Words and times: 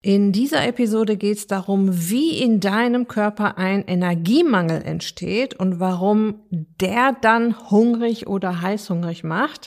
In 0.00 0.30
dieser 0.30 0.64
Episode 0.64 1.16
geht 1.16 1.38
es 1.38 1.46
darum, 1.48 1.88
wie 1.90 2.40
in 2.40 2.60
deinem 2.60 3.08
Körper 3.08 3.58
ein 3.58 3.82
Energiemangel 3.84 4.80
entsteht 4.82 5.54
und 5.54 5.80
warum 5.80 6.42
der 6.50 7.16
dann 7.20 7.70
hungrig 7.70 8.28
oder 8.28 8.60
heißhungrig 8.62 9.24
macht. 9.24 9.66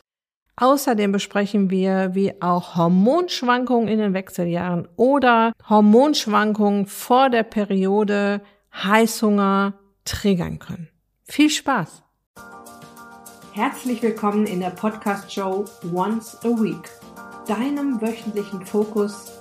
Außerdem 0.56 1.12
besprechen 1.12 1.70
wir, 1.70 2.16
wie 2.16 2.42
auch 2.42 2.78
Hormonschwankungen 2.78 3.90
in 3.90 4.00
den 4.00 4.14
Wechseljahren 4.14 4.88
oder 4.96 5.52
Hormonschwankungen 5.68 6.86
vor 6.86 7.30
der 7.30 7.44
Periode 7.44 8.42
Heißhunger 8.74 9.74
triggern 10.06 10.60
können. 10.60 10.88
Viel 11.26 11.50
Spaß! 11.50 12.04
Herzlich 13.52 14.02
willkommen 14.02 14.46
in 14.46 14.62
der 14.62 14.70
Podcast-Show 14.70 15.66
Once 15.94 16.38
a 16.46 16.48
Week, 16.48 16.90
deinem 17.48 18.02
wöchentlichen 18.02 18.66
Fokus 18.66 19.41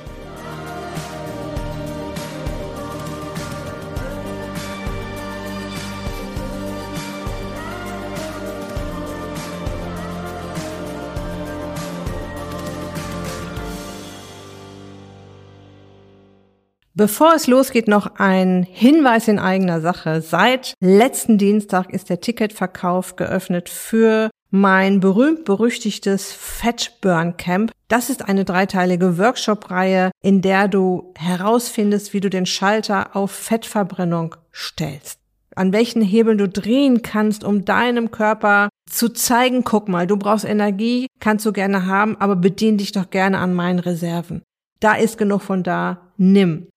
Bevor 17.01 17.33
es 17.33 17.47
losgeht, 17.47 17.87
noch 17.87 18.17
ein 18.19 18.61
Hinweis 18.61 19.27
in 19.27 19.39
eigener 19.39 19.81
Sache. 19.81 20.21
Seit 20.21 20.75
letzten 20.81 21.39
Dienstag 21.39 21.91
ist 21.91 22.11
der 22.11 22.21
Ticketverkauf 22.21 23.15
geöffnet 23.15 23.69
für 23.69 24.29
mein 24.51 24.99
berühmt-berüchtigtes 24.99 26.31
Fat 26.31 26.99
Burn 27.01 27.37
Camp. 27.37 27.71
Das 27.87 28.11
ist 28.11 28.29
eine 28.29 28.45
dreiteilige 28.45 29.17
Workshop-Reihe, 29.17 30.11
in 30.21 30.43
der 30.43 30.67
du 30.67 31.11
herausfindest, 31.17 32.13
wie 32.13 32.19
du 32.19 32.29
den 32.29 32.45
Schalter 32.45 33.15
auf 33.15 33.31
Fettverbrennung 33.31 34.35
stellst. 34.53 35.17
An 35.55 35.73
welchen 35.73 36.03
Hebeln 36.03 36.37
du 36.37 36.47
drehen 36.47 37.01
kannst, 37.01 37.43
um 37.43 37.65
deinem 37.65 38.11
Körper 38.11 38.69
zu 38.87 39.09
zeigen, 39.09 39.63
guck 39.63 39.89
mal, 39.89 40.05
du 40.05 40.17
brauchst 40.17 40.45
Energie, 40.45 41.07
kannst 41.19 41.47
du 41.47 41.51
gerne 41.51 41.87
haben, 41.87 42.15
aber 42.21 42.35
bedien 42.35 42.77
dich 42.77 42.91
doch 42.91 43.09
gerne 43.09 43.39
an 43.39 43.55
meinen 43.55 43.79
Reserven. 43.79 44.43
Da 44.79 44.93
ist 44.93 45.17
genug 45.17 45.41
von 45.41 45.63
da, 45.63 46.11
nimm. 46.17 46.67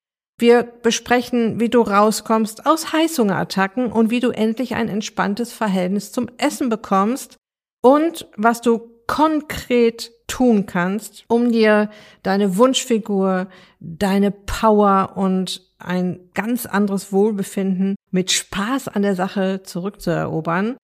Wir 0.44 0.62
besprechen, 0.62 1.58
wie 1.58 1.70
du 1.70 1.80
rauskommst 1.80 2.66
aus 2.66 2.92
Heißhungerattacken 2.92 3.90
und 3.90 4.10
wie 4.10 4.20
du 4.20 4.28
endlich 4.28 4.74
ein 4.74 4.90
entspanntes 4.90 5.54
Verhältnis 5.54 6.12
zum 6.12 6.28
Essen 6.36 6.68
bekommst 6.68 7.38
und 7.80 8.28
was 8.36 8.60
du 8.60 8.90
konkret 9.06 10.12
tun 10.26 10.66
kannst, 10.66 11.24
um 11.28 11.50
dir 11.50 11.88
deine 12.22 12.58
Wunschfigur, 12.58 13.48
deine 13.80 14.32
Power 14.32 15.12
und 15.16 15.62
ein 15.78 16.28
ganz 16.34 16.66
anderes 16.66 17.10
Wohlbefinden 17.10 17.94
mit 18.10 18.30
Spaß 18.30 18.88
an 18.88 19.00
der 19.00 19.14
Sache 19.14 19.62
zurückzuerobern. 19.62 20.76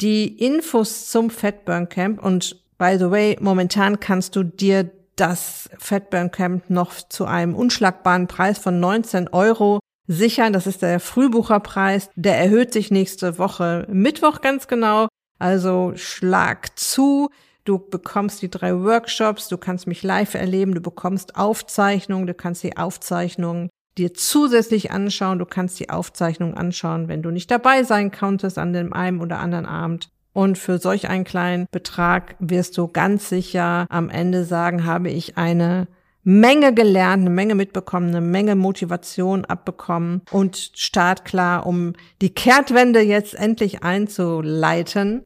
Die 0.00 0.42
Infos 0.42 1.10
zum 1.10 1.28
Fatburn 1.28 1.90
Camp 1.90 2.24
und 2.24 2.64
by 2.78 2.96
the 2.98 3.10
way, 3.10 3.36
momentan 3.42 4.00
kannst 4.00 4.36
du 4.36 4.42
dir 4.42 4.90
das 5.16 5.68
Fatburn 5.78 6.30
Camp 6.30 6.70
noch 6.70 6.92
zu 7.08 7.24
einem 7.24 7.54
unschlagbaren 7.54 8.26
Preis 8.26 8.58
von 8.58 8.80
19 8.80 9.28
Euro 9.28 9.80
sichern. 10.06 10.52
Das 10.52 10.66
ist 10.66 10.82
der 10.82 11.00
Frühbucherpreis. 11.00 12.10
Der 12.16 12.38
erhöht 12.38 12.72
sich 12.72 12.90
nächste 12.90 13.38
Woche 13.38 13.86
Mittwoch 13.90 14.40
ganz 14.40 14.68
genau. 14.68 15.08
Also 15.38 15.92
schlag 15.96 16.78
zu. 16.78 17.30
Du 17.64 17.78
bekommst 17.78 18.42
die 18.42 18.50
drei 18.50 18.74
Workshops, 18.74 19.46
du 19.48 19.56
kannst 19.56 19.86
mich 19.86 20.02
live 20.02 20.34
erleben, 20.34 20.74
du 20.74 20.80
bekommst 20.80 21.36
Aufzeichnungen, 21.36 22.26
du 22.26 22.34
kannst 22.34 22.64
die 22.64 22.76
Aufzeichnungen 22.76 23.70
dir 23.98 24.14
zusätzlich 24.14 24.90
anschauen, 24.90 25.38
du 25.38 25.46
kannst 25.46 25.78
die 25.78 25.90
Aufzeichnung 25.90 26.54
anschauen, 26.54 27.06
wenn 27.06 27.22
du 27.22 27.30
nicht 27.30 27.50
dabei 27.50 27.84
sein 27.84 28.10
konntest 28.10 28.58
an 28.58 28.72
dem 28.72 28.92
einen 28.92 29.20
oder 29.20 29.38
anderen 29.38 29.66
Abend. 29.66 30.08
Und 30.32 30.56
für 30.56 30.78
solch 30.78 31.08
einen 31.08 31.24
kleinen 31.24 31.66
Betrag 31.70 32.36
wirst 32.38 32.78
du 32.78 32.88
ganz 32.88 33.28
sicher 33.28 33.86
am 33.90 34.08
Ende 34.08 34.44
sagen, 34.44 34.86
habe 34.86 35.10
ich 35.10 35.36
eine 35.36 35.88
Menge 36.24 36.72
gelernt, 36.72 37.22
eine 37.22 37.30
Menge 37.30 37.54
mitbekommen, 37.54 38.08
eine 38.08 38.20
Menge 38.20 38.54
Motivation 38.54 39.44
abbekommen 39.44 40.22
und 40.30 40.70
startklar, 40.74 41.66
um 41.66 41.94
die 42.20 42.30
Kehrtwende 42.30 43.00
jetzt 43.00 43.34
endlich 43.34 43.82
einzuleiten. 43.82 45.24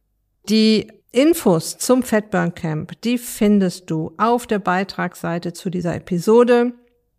Die 0.48 0.90
Infos 1.12 1.78
zum 1.78 2.02
Fatburn 2.02 2.54
Camp, 2.54 3.00
die 3.02 3.18
findest 3.18 3.90
du 3.90 4.12
auf 4.16 4.46
der 4.46 4.58
Beitragsseite 4.58 5.52
zu 5.52 5.70
dieser 5.70 5.94
Episode 5.94 6.72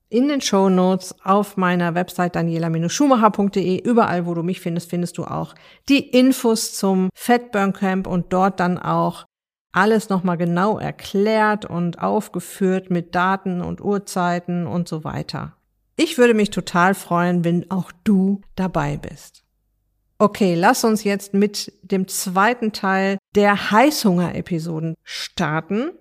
in 0.10 0.28
den 0.28 0.42
Show 0.42 0.70
Notes 0.70 1.16
auf 1.24 1.58
meiner 1.58 1.96
Website 1.96 2.36
daniela-schumacher.de. 2.36 3.82
Überall, 3.82 4.26
wo 4.26 4.34
du 4.34 4.44
mich 4.44 4.62
findest, 4.62 4.90
findest 4.90 5.18
du 5.18 5.26
auch 5.26 5.56
die 5.90 6.08
Infos 6.10 6.74
zum 6.74 7.10
Fatburn 7.16 7.74
Camp 7.74 8.08
und 8.08 8.32
dort 8.32 8.60
dann 8.60 8.78
auch 8.78 9.26
alles 9.72 10.10
nochmal 10.10 10.38
genau 10.38 10.80
erklärt 10.80 11.66
und 11.66 12.02
aufgeführt 12.02 12.90
mit 12.90 13.14
Daten 13.14 13.62
und 13.62 13.82
Uhrzeiten 13.82 14.66
und 14.66 14.88
so 14.88 15.04
weiter. 15.04 15.54
Ich 15.98 16.18
würde 16.18 16.34
mich 16.34 16.52
total 16.52 16.94
freuen, 16.94 17.44
wenn 17.44 17.70
auch 17.70 17.92
du 18.04 18.42
dabei 18.56 18.98
bist. 18.98 19.44
Okay, 20.20 20.56
lass 20.56 20.84
uns 20.84 21.04
jetzt 21.04 21.34
mit 21.34 21.72
dem 21.84 22.08
zweiten 22.08 22.72
Teil 22.72 23.18
der 23.36 23.72
Heißhunger-Episoden 23.72 24.96
starten 25.04 25.92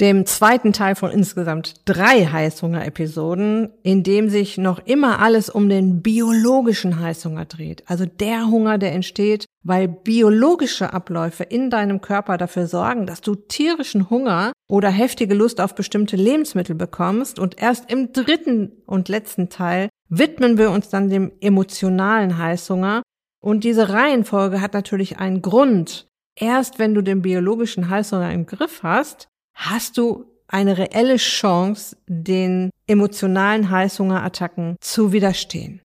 dem 0.00 0.26
zweiten 0.26 0.72
Teil 0.72 0.94
von 0.94 1.10
insgesamt 1.10 1.74
drei 1.86 2.26
Heißhunger-Episoden, 2.26 3.70
in 3.82 4.02
dem 4.02 4.28
sich 4.28 4.58
noch 4.58 4.78
immer 4.84 5.20
alles 5.20 5.48
um 5.48 5.68
den 5.68 6.02
biologischen 6.02 7.00
Heißhunger 7.00 7.46
dreht. 7.46 7.82
Also 7.86 8.04
der 8.04 8.46
Hunger, 8.46 8.76
der 8.76 8.92
entsteht, 8.92 9.46
weil 9.64 9.88
biologische 9.88 10.92
Abläufe 10.92 11.44
in 11.44 11.70
deinem 11.70 12.00
Körper 12.02 12.36
dafür 12.36 12.66
sorgen, 12.66 13.06
dass 13.06 13.22
du 13.22 13.34
tierischen 13.34 14.10
Hunger 14.10 14.52
oder 14.68 14.90
heftige 14.90 15.34
Lust 15.34 15.60
auf 15.60 15.74
bestimmte 15.74 16.16
Lebensmittel 16.16 16.74
bekommst. 16.74 17.38
Und 17.38 17.60
erst 17.60 17.90
im 17.90 18.12
dritten 18.12 18.72
und 18.86 19.08
letzten 19.08 19.48
Teil 19.48 19.88
widmen 20.08 20.58
wir 20.58 20.70
uns 20.70 20.90
dann 20.90 21.08
dem 21.08 21.32
emotionalen 21.40 22.36
Heißhunger. 22.36 23.02
Und 23.40 23.64
diese 23.64 23.88
Reihenfolge 23.88 24.60
hat 24.60 24.74
natürlich 24.74 25.18
einen 25.18 25.40
Grund. 25.40 26.06
Erst 26.38 26.78
wenn 26.78 26.94
du 26.94 27.00
den 27.00 27.22
biologischen 27.22 27.88
Heißhunger 27.88 28.30
im 28.30 28.44
Griff 28.44 28.82
hast, 28.82 29.28
hast 29.56 29.98
du 29.98 30.24
eine 30.48 30.78
reelle 30.78 31.16
Chance, 31.16 31.96
den 32.06 32.70
emotionalen 32.86 33.70
Heißhungerattacken 33.70 34.76
zu 34.80 35.12
widerstehen. 35.12 35.80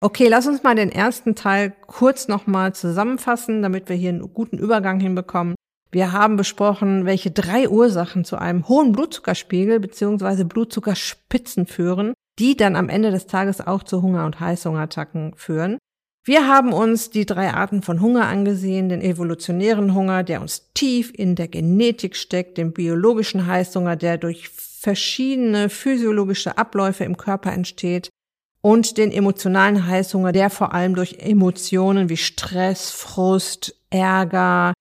Okay, 0.00 0.28
lass 0.28 0.46
uns 0.46 0.62
mal 0.62 0.74
den 0.74 0.90
ersten 0.90 1.34
Teil 1.34 1.72
kurz 1.86 2.28
nochmal 2.28 2.74
zusammenfassen, 2.74 3.62
damit 3.62 3.88
wir 3.88 3.96
hier 3.96 4.10
einen 4.10 4.32
guten 4.32 4.58
Übergang 4.58 5.00
hinbekommen. 5.00 5.54
Wir 5.90 6.12
haben 6.12 6.36
besprochen, 6.36 7.04
welche 7.04 7.30
drei 7.30 7.68
Ursachen 7.68 8.24
zu 8.24 8.36
einem 8.36 8.66
hohen 8.68 8.92
Blutzuckerspiegel 8.92 9.78
bzw. 9.78 10.44
Blutzuckerspitzen 10.44 11.66
führen, 11.66 12.14
die 12.38 12.56
dann 12.56 12.76
am 12.76 12.88
Ende 12.88 13.10
des 13.10 13.26
Tages 13.26 13.60
auch 13.60 13.82
zu 13.82 14.00
Hunger- 14.02 14.26
und 14.26 14.40
Heißhungerattacken 14.40 15.34
führen. 15.36 15.78
Wir 16.24 16.46
haben 16.46 16.72
uns 16.72 17.10
die 17.10 17.26
drei 17.26 17.52
Arten 17.52 17.82
von 17.82 18.00
Hunger 18.00 18.28
angesehen, 18.28 18.88
den 18.88 19.02
evolutionären 19.02 19.92
Hunger, 19.92 20.22
der 20.22 20.40
uns 20.40 20.70
tief 20.72 21.12
in 21.12 21.34
der 21.34 21.48
Genetik 21.48 22.14
steckt, 22.14 22.58
den 22.58 22.72
biologischen 22.72 23.48
Heißhunger, 23.48 23.96
der 23.96 24.18
durch 24.18 24.48
verschiedene 24.48 25.68
physiologische 25.68 26.56
Abläufe 26.56 27.02
im 27.02 27.16
Körper 27.16 27.52
entsteht, 27.52 28.08
und 28.60 28.96
den 28.96 29.10
emotionalen 29.10 29.88
Heißhunger, 29.88 30.30
der 30.30 30.48
vor 30.48 30.72
allem 30.72 30.94
durch 30.94 31.16
Emotionen 31.18 32.08
wie 32.08 32.16
Stress, 32.16 32.92
Frust, 32.92 33.74
Ärger, 33.90 34.72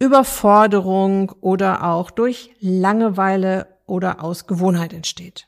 Überforderung 0.00 1.32
oder 1.40 1.84
auch 1.84 2.10
durch 2.10 2.50
Langeweile 2.58 3.66
oder 3.86 4.24
aus 4.24 4.48
Gewohnheit 4.48 4.92
entsteht. 4.92 5.46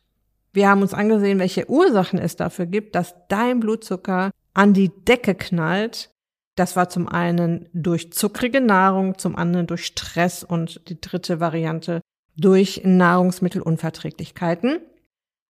Wir 0.53 0.69
haben 0.69 0.82
uns 0.82 0.94
angesehen, 0.94 1.41
welche 1.41 1.69
Ursachen 1.69 2.20
es 2.20 2.37
dafür 2.37 2.67
gibt, 2.67 2.94
dass 2.94 3.14
dein 3.29 3.58
Blutzucker 3.58 4.31
an 4.55 4.73
die 4.75 4.91
Decke 5.05 5.35
knallt. 5.35 6.11
Das 6.56 6.76
war 6.76 6.88
zum 6.88 7.08
einen 7.08 7.69
durch 7.73 8.12
zuckrige 8.12 8.61
Nahrung, 8.61 9.19
zum 9.19 9.37
anderen 9.37 9.67
durch 9.67 9.87
Stress 9.87 10.44
und 10.44 10.88
die 10.88 11.00
dritte 11.00 11.41
Variante 11.41 12.00
durch 12.37 12.82
Nahrungsmittelunverträglichkeiten. 12.85 14.81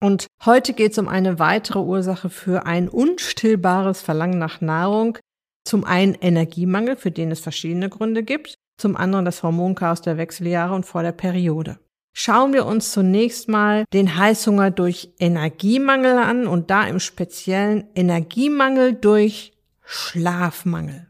Und 0.02 0.28
heute 0.46 0.74
geht 0.74 0.94
es 0.94 0.98
um 0.98 1.08
eine 1.08 1.40
weitere 1.40 1.80
Ursache 1.80 2.30
für 2.30 2.66
ein 2.66 2.88
unstillbares 2.88 4.02
Verlangen 4.02 4.40
nach 4.40 4.62
Nahrung. 4.62 5.18
Zum 5.66 5.84
einen 5.84 6.16
Energiemangel, 6.16 6.96
für 6.96 7.12
den 7.12 7.32
es 7.32 7.42
verschiedene 7.42 7.90
Gründe 7.90 8.24
gibt, 8.24 8.56
zum 8.80 8.96
anderen 8.96 9.26
das 9.26 9.44
Hormonchaos 9.44 10.02
der 10.02 10.18
Wechseljahre 10.18 10.74
und 10.74 10.86
vor 10.86 11.04
der 11.04 11.12
Periode. 11.12 11.80
Schauen 12.14 12.54
wir 12.54 12.66
uns 12.66 12.92
zunächst 12.92 13.48
mal 13.48 13.86
den 13.94 14.18
Heißhunger 14.18 14.72
durch 14.72 15.14
Energiemangel 15.20 16.18
an 16.18 16.48
und 16.48 16.70
da 16.70 16.86
im 16.86 17.00
speziellen 17.00 17.88
Energiemangel 17.96 18.94
durch 18.94 19.54
Schlafmangel. 19.84 21.08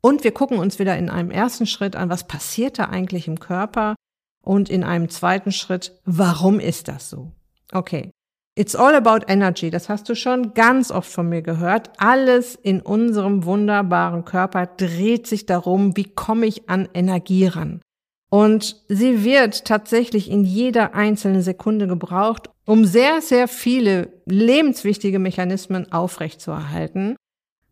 Und 0.00 0.24
wir 0.24 0.32
gucken 0.32 0.58
uns 0.58 0.78
wieder 0.78 0.96
in 0.96 1.10
einem 1.10 1.30
ersten 1.30 1.66
Schritt 1.66 1.94
an, 1.94 2.08
was 2.08 2.26
passiert 2.26 2.78
da 2.78 2.86
eigentlich 2.86 3.28
im 3.28 3.38
Körper? 3.38 3.94
Und 4.42 4.70
in 4.70 4.84
einem 4.84 5.10
zweiten 5.10 5.52
Schritt, 5.52 6.00
warum 6.04 6.60
ist 6.60 6.88
das 6.88 7.10
so? 7.10 7.32
Okay. 7.72 8.10
It's 8.56 8.74
all 8.74 8.94
about 8.94 9.26
energy. 9.28 9.70
Das 9.70 9.88
hast 9.88 10.08
du 10.08 10.14
schon 10.14 10.54
ganz 10.54 10.90
oft 10.90 11.10
von 11.10 11.28
mir 11.28 11.40
gehört. 11.40 11.90
Alles 11.98 12.56
in 12.56 12.80
unserem 12.80 13.44
wunderbaren 13.44 14.24
Körper 14.24 14.66
dreht 14.66 15.26
sich 15.26 15.46
darum, 15.46 15.96
wie 15.96 16.04
komme 16.04 16.46
ich 16.46 16.68
an 16.68 16.88
Energie 16.92 17.46
ran. 17.46 17.80
Und 18.30 18.76
sie 18.88 19.24
wird 19.24 19.64
tatsächlich 19.64 20.30
in 20.30 20.44
jeder 20.44 20.94
einzelnen 20.94 21.42
Sekunde 21.42 21.88
gebraucht, 21.88 22.48
um 22.64 22.84
sehr, 22.84 23.20
sehr 23.20 23.48
viele 23.48 24.12
lebenswichtige 24.24 25.18
Mechanismen 25.18 25.90
aufrechtzuerhalten. 25.90 27.16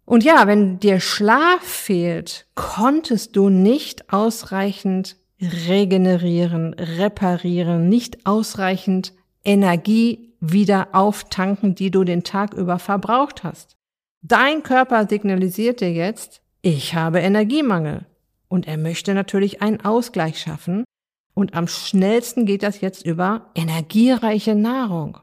Und 0.04 0.24
ja, 0.24 0.46
wenn 0.46 0.80
dir 0.80 1.00
Schlaf 1.00 1.62
fehlt, 1.62 2.46
konntest 2.56 3.36
du 3.36 3.50
nicht 3.50 4.12
ausreichend 4.12 5.16
regenerieren, 5.40 6.74
reparieren, 6.74 7.88
nicht 7.88 8.26
ausreichend 8.26 9.12
Energie 9.44 10.34
wieder 10.40 10.88
auftanken, 10.92 11.74
die 11.74 11.90
du 11.90 12.04
den 12.04 12.24
Tag 12.24 12.54
über 12.54 12.78
verbraucht 12.78 13.44
hast. 13.44 13.76
Dein 14.22 14.62
Körper 14.62 15.06
signalisiert 15.06 15.80
dir 15.80 15.92
jetzt, 15.92 16.42
ich 16.62 16.94
habe 16.94 17.20
Energiemangel. 17.20 18.06
Und 18.48 18.66
er 18.66 18.78
möchte 18.78 19.14
natürlich 19.14 19.62
einen 19.62 19.82
Ausgleich 19.82 20.40
schaffen. 20.40 20.84
Und 21.34 21.54
am 21.54 21.68
schnellsten 21.68 22.46
geht 22.46 22.62
das 22.62 22.80
jetzt 22.80 23.04
über 23.04 23.50
energiereiche 23.54 24.54
Nahrung. 24.54 25.18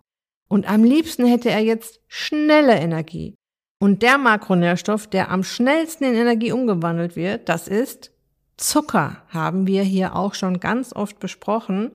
Und 0.48 0.69
am 0.69 0.83
liebsten 0.83 1.25
hätte 1.25 1.50
er 1.50 1.62
jetzt 1.62 2.00
schnelle 2.07 2.75
Energie. 2.75 3.36
Und 3.80 4.01
der 4.01 4.18
Makronährstoff, 4.18 5.07
der 5.07 5.30
am 5.31 5.44
schnellsten 5.44 6.06
in 6.06 6.16
Energie 6.16 6.51
umgewandelt 6.51 7.16
wird, 7.16 7.50
das 7.50 7.68
ist 7.68 8.12
Zucker, 8.57 9.24
haben 9.30 9.68
wir 9.68 9.83
hier 9.83 10.16
auch 10.16 10.33
schon 10.33 10.60
ganz 10.60 10.94
oft 10.94 11.19
besprochen. 11.19 11.92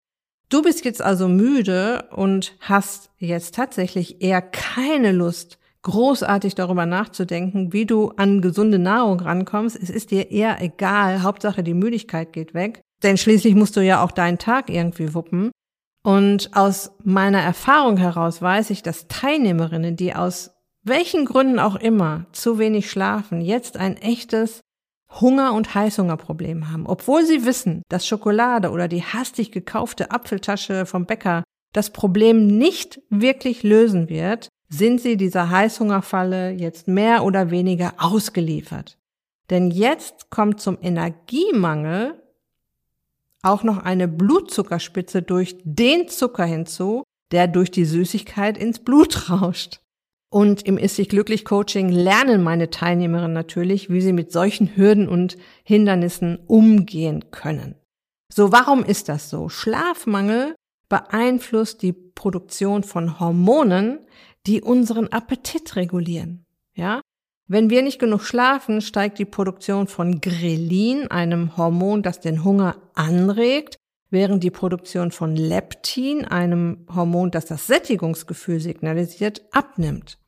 Du 0.50 0.62
bist 0.62 0.84
jetzt 0.84 1.00
also 1.00 1.28
müde 1.28 2.08
und 2.10 2.56
hast 2.60 3.10
jetzt 3.18 3.54
tatsächlich 3.54 4.20
eher 4.20 4.42
keine 4.42 5.12
Lust, 5.12 5.59
großartig 5.82 6.54
darüber 6.54 6.86
nachzudenken, 6.86 7.72
wie 7.72 7.86
du 7.86 8.10
an 8.16 8.40
gesunde 8.40 8.78
Nahrung 8.78 9.20
rankommst. 9.20 9.76
Es 9.80 9.90
ist 9.90 10.10
dir 10.10 10.30
eher 10.30 10.60
egal. 10.60 11.22
Hauptsache 11.22 11.62
die 11.62 11.74
Müdigkeit 11.74 12.32
geht 12.32 12.54
weg. 12.54 12.82
Denn 13.02 13.16
schließlich 13.16 13.54
musst 13.54 13.76
du 13.76 13.80
ja 13.80 14.02
auch 14.02 14.10
deinen 14.10 14.38
Tag 14.38 14.68
irgendwie 14.68 15.14
wuppen. 15.14 15.50
Und 16.02 16.54
aus 16.54 16.92
meiner 17.04 17.40
Erfahrung 17.40 17.96
heraus 17.96 18.40
weiß 18.40 18.70
ich, 18.70 18.82
dass 18.82 19.08
Teilnehmerinnen, 19.08 19.96
die 19.96 20.14
aus 20.14 20.50
welchen 20.82 21.26
Gründen 21.26 21.58
auch 21.58 21.76
immer 21.76 22.26
zu 22.32 22.58
wenig 22.58 22.90
schlafen, 22.90 23.40
jetzt 23.40 23.76
ein 23.76 23.96
echtes 23.96 24.60
Hunger- 25.20 25.54
und 25.54 25.74
Heißhungerproblem 25.74 26.70
haben, 26.70 26.86
obwohl 26.86 27.24
sie 27.26 27.44
wissen, 27.44 27.82
dass 27.88 28.06
Schokolade 28.06 28.70
oder 28.70 28.86
die 28.86 29.02
hastig 29.02 29.50
gekaufte 29.50 30.10
Apfeltasche 30.10 30.86
vom 30.86 31.04
Bäcker 31.04 31.42
das 31.72 31.90
Problem 31.90 32.46
nicht 32.46 33.00
wirklich 33.10 33.62
lösen 33.62 34.08
wird, 34.08 34.48
sind 34.70 35.00
sie 35.00 35.16
dieser 35.16 35.50
Heißhungerfalle 35.50 36.50
jetzt 36.50 36.88
mehr 36.88 37.24
oder 37.24 37.50
weniger 37.50 37.94
ausgeliefert. 37.98 38.96
Denn 39.50 39.70
jetzt 39.70 40.30
kommt 40.30 40.60
zum 40.60 40.78
Energiemangel 40.80 42.14
auch 43.42 43.64
noch 43.64 43.78
eine 43.78 44.06
Blutzuckerspitze 44.06 45.22
durch 45.22 45.56
den 45.64 46.08
Zucker 46.08 46.44
hinzu, 46.44 47.02
der 47.32 47.48
durch 47.48 47.70
die 47.70 47.84
Süßigkeit 47.84 48.56
ins 48.56 48.78
Blut 48.78 49.28
rauscht. 49.30 49.80
Und 50.32 50.62
im 50.62 50.78
Ist 50.78 50.96
sich 50.96 51.08
glücklich 51.08 51.44
Coaching 51.44 51.88
lernen 51.88 52.44
meine 52.44 52.70
Teilnehmerinnen 52.70 53.32
natürlich, 53.32 53.90
wie 53.90 54.00
sie 54.00 54.12
mit 54.12 54.30
solchen 54.30 54.76
Hürden 54.76 55.08
und 55.08 55.36
Hindernissen 55.64 56.38
umgehen 56.46 57.32
können. 57.32 57.74
So, 58.32 58.52
warum 58.52 58.84
ist 58.84 59.08
das 59.08 59.28
so? 59.28 59.48
Schlafmangel 59.48 60.54
beeinflusst 60.88 61.82
die 61.82 61.92
Produktion 61.92 62.84
von 62.84 63.18
Hormonen, 63.18 63.98
die 64.46 64.62
unseren 64.62 65.08
Appetit 65.08 65.76
regulieren. 65.76 66.46
Ja? 66.74 67.00
Wenn 67.46 67.68
wir 67.68 67.82
nicht 67.82 67.98
genug 67.98 68.22
schlafen, 68.22 68.80
steigt 68.80 69.18
die 69.18 69.24
Produktion 69.24 69.86
von 69.86 70.20
Grelin, 70.20 71.10
einem 71.10 71.56
Hormon, 71.56 72.02
das 72.02 72.20
den 72.20 72.44
Hunger 72.44 72.76
anregt, 72.94 73.76
während 74.10 74.44
die 74.44 74.50
Produktion 74.50 75.10
von 75.10 75.36
Leptin, 75.36 76.24
einem 76.24 76.86
Hormon, 76.94 77.30
das 77.30 77.46
das 77.46 77.66
Sättigungsgefühl 77.66 78.60
signalisiert, 78.60 79.42
abnimmt. 79.52 80.18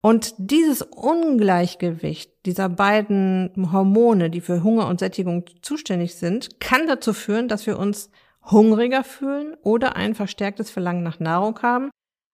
Und 0.00 0.34
dieses 0.38 0.82
Ungleichgewicht 0.82 2.46
dieser 2.46 2.68
beiden 2.68 3.72
Hormone, 3.72 4.30
die 4.30 4.40
für 4.40 4.62
Hunger 4.62 4.86
und 4.86 5.00
Sättigung 5.00 5.44
zuständig 5.60 6.14
sind, 6.14 6.60
kann 6.60 6.86
dazu 6.86 7.12
führen, 7.12 7.48
dass 7.48 7.66
wir 7.66 7.78
uns 7.78 8.10
hungriger 8.42 9.02
fühlen 9.02 9.56
oder 9.62 9.96
ein 9.96 10.14
verstärktes 10.14 10.70
Verlangen 10.70 11.02
nach 11.02 11.18
Nahrung 11.18 11.60
haben. 11.62 11.90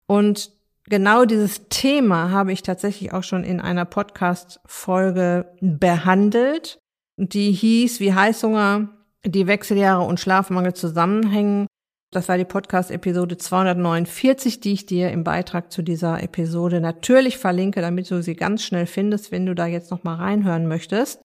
Und 0.07 0.53
genau 0.87 1.25
dieses 1.25 1.69
Thema 1.69 2.31
habe 2.31 2.53
ich 2.53 2.63
tatsächlich 2.63 3.13
auch 3.13 3.23
schon 3.23 3.45
in 3.45 3.61
einer 3.61 3.85
Podcast-Folge 3.85 5.53
behandelt. 5.61 6.79
Die 7.17 7.53
hieß, 7.53 8.01
wie 8.01 8.15
Heißhunger, 8.15 8.89
die 9.25 9.47
Wechseljahre 9.47 10.05
und 10.05 10.21
Schlafmangel 10.21 10.75
zusammenhängen. 10.75 11.67
Das 12.11 12.29
war 12.29 12.39
die 12.39 12.45
Podcast-Episode 12.45 13.37
249, 13.37 14.61
die 14.61 14.73
ich 14.73 14.87
dir 14.87 15.11
im 15.11 15.25
Beitrag 15.25 15.73
zu 15.73 15.83
dieser 15.83 16.23
Episode 16.23 16.81
natürlich 16.81 17.39
verlinke, 17.39 17.81
damit 17.81 18.11
du 18.11 18.23
sie 18.23 18.35
ganz 18.35 18.63
schnell 18.63 18.87
findest, 18.87 19.33
wenn 19.33 19.47
du 19.47 19.55
da 19.55 19.67
jetzt 19.67 19.91
noch 19.91 20.05
mal 20.05 20.17
reinhören 20.17 20.69
möchtest. 20.69 21.21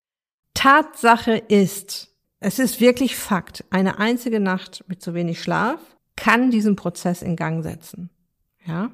Tatsache 0.54 1.36
ist, 1.36 2.08
es 2.40 2.58
ist 2.58 2.80
wirklich 2.80 3.16
Fakt, 3.16 3.64
eine 3.70 3.98
einzige 3.98 4.40
Nacht 4.40 4.84
mit 4.88 5.00
zu 5.00 5.14
wenig 5.14 5.40
Schlaf 5.40 5.80
kann 6.16 6.50
diesen 6.50 6.76
Prozess 6.76 7.22
in 7.22 7.36
Gang 7.36 7.62
setzen. 7.62 8.10
Ja? 8.66 8.90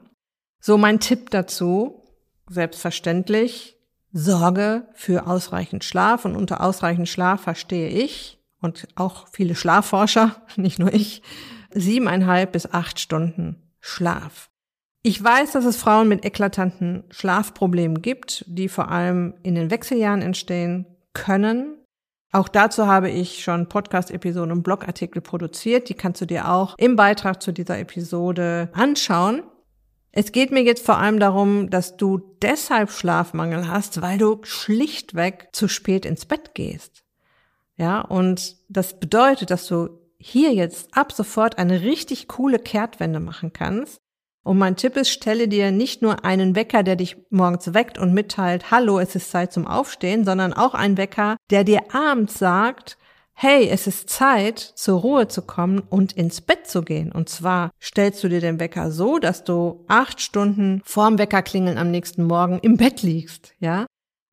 So 0.60 0.78
mein 0.78 1.00
Tipp 1.00 1.30
dazu, 1.30 2.02
selbstverständlich, 2.48 3.76
sorge 4.12 4.88
für 4.94 5.26
ausreichend 5.26 5.84
Schlaf 5.84 6.24
und 6.24 6.36
unter 6.36 6.62
ausreichend 6.62 7.08
Schlaf 7.08 7.42
verstehe 7.42 7.88
ich 7.88 8.38
und 8.60 8.88
auch 8.94 9.28
viele 9.30 9.54
Schlafforscher, 9.54 10.42
nicht 10.56 10.78
nur 10.78 10.92
ich, 10.92 11.22
siebeneinhalb 11.72 12.52
bis 12.52 12.72
acht 12.72 12.98
Stunden 13.00 13.62
Schlaf. 13.80 14.50
Ich 15.02 15.22
weiß, 15.22 15.52
dass 15.52 15.64
es 15.64 15.76
Frauen 15.76 16.08
mit 16.08 16.24
eklatanten 16.24 17.04
Schlafproblemen 17.10 18.02
gibt, 18.02 18.44
die 18.48 18.68
vor 18.68 18.90
allem 18.90 19.34
in 19.44 19.54
den 19.54 19.70
Wechseljahren 19.70 20.20
entstehen 20.20 20.86
können. 21.12 21.76
Auch 22.32 22.48
dazu 22.48 22.86
habe 22.86 23.08
ich 23.08 23.44
schon 23.44 23.68
Podcast-Episoden 23.68 24.50
und 24.50 24.62
Blogartikel 24.64 25.22
produziert. 25.22 25.88
Die 25.88 25.94
kannst 25.94 26.20
du 26.20 26.26
dir 26.26 26.50
auch 26.50 26.74
im 26.76 26.96
Beitrag 26.96 27.40
zu 27.40 27.52
dieser 27.52 27.78
Episode 27.78 28.68
anschauen. 28.72 29.44
Es 30.18 30.32
geht 30.32 30.50
mir 30.50 30.62
jetzt 30.62 30.86
vor 30.86 30.96
allem 30.96 31.20
darum, 31.20 31.68
dass 31.68 31.98
du 31.98 32.22
deshalb 32.40 32.90
Schlafmangel 32.90 33.68
hast, 33.68 34.00
weil 34.00 34.16
du 34.16 34.40
schlichtweg 34.44 35.48
zu 35.52 35.68
spät 35.68 36.06
ins 36.06 36.24
Bett 36.24 36.54
gehst. 36.54 37.04
Ja, 37.76 38.00
und 38.00 38.56
das 38.70 38.98
bedeutet, 38.98 39.50
dass 39.50 39.66
du 39.66 39.90
hier 40.16 40.54
jetzt 40.54 40.96
ab 40.96 41.12
sofort 41.12 41.58
eine 41.58 41.82
richtig 41.82 42.28
coole 42.28 42.58
Kehrtwende 42.58 43.20
machen 43.20 43.52
kannst. 43.52 43.98
Und 44.42 44.56
mein 44.56 44.76
Tipp 44.76 44.96
ist, 44.96 45.10
stelle 45.10 45.48
dir 45.48 45.70
nicht 45.70 46.00
nur 46.00 46.24
einen 46.24 46.56
Wecker, 46.56 46.82
der 46.82 46.96
dich 46.96 47.18
morgens 47.28 47.74
weckt 47.74 47.98
und 47.98 48.14
mitteilt, 48.14 48.70
hallo, 48.70 48.98
es 48.98 49.14
ist 49.16 49.30
Zeit 49.30 49.52
zum 49.52 49.66
Aufstehen, 49.66 50.24
sondern 50.24 50.54
auch 50.54 50.72
einen 50.72 50.96
Wecker, 50.96 51.36
der 51.50 51.62
dir 51.62 51.94
abends 51.94 52.38
sagt, 52.38 52.96
hey, 53.38 53.68
es 53.68 53.86
ist 53.86 54.08
Zeit, 54.08 54.58
zur 54.58 55.00
Ruhe 55.00 55.28
zu 55.28 55.42
kommen 55.42 55.80
und 55.80 56.14
ins 56.14 56.40
Bett 56.40 56.66
zu 56.66 56.80
gehen. 56.80 57.12
Und 57.12 57.28
zwar 57.28 57.70
stellst 57.80 58.24
du 58.24 58.28
dir 58.28 58.40
den 58.40 58.58
Wecker 58.58 58.90
so, 58.90 59.18
dass 59.18 59.44
du 59.44 59.84
acht 59.88 60.22
Stunden 60.22 60.80
vorm 60.86 61.18
Weckerklingeln 61.18 61.76
am 61.76 61.90
nächsten 61.90 62.24
Morgen 62.24 62.58
im 62.60 62.78
Bett 62.78 63.02
liegst, 63.02 63.52
ja. 63.60 63.84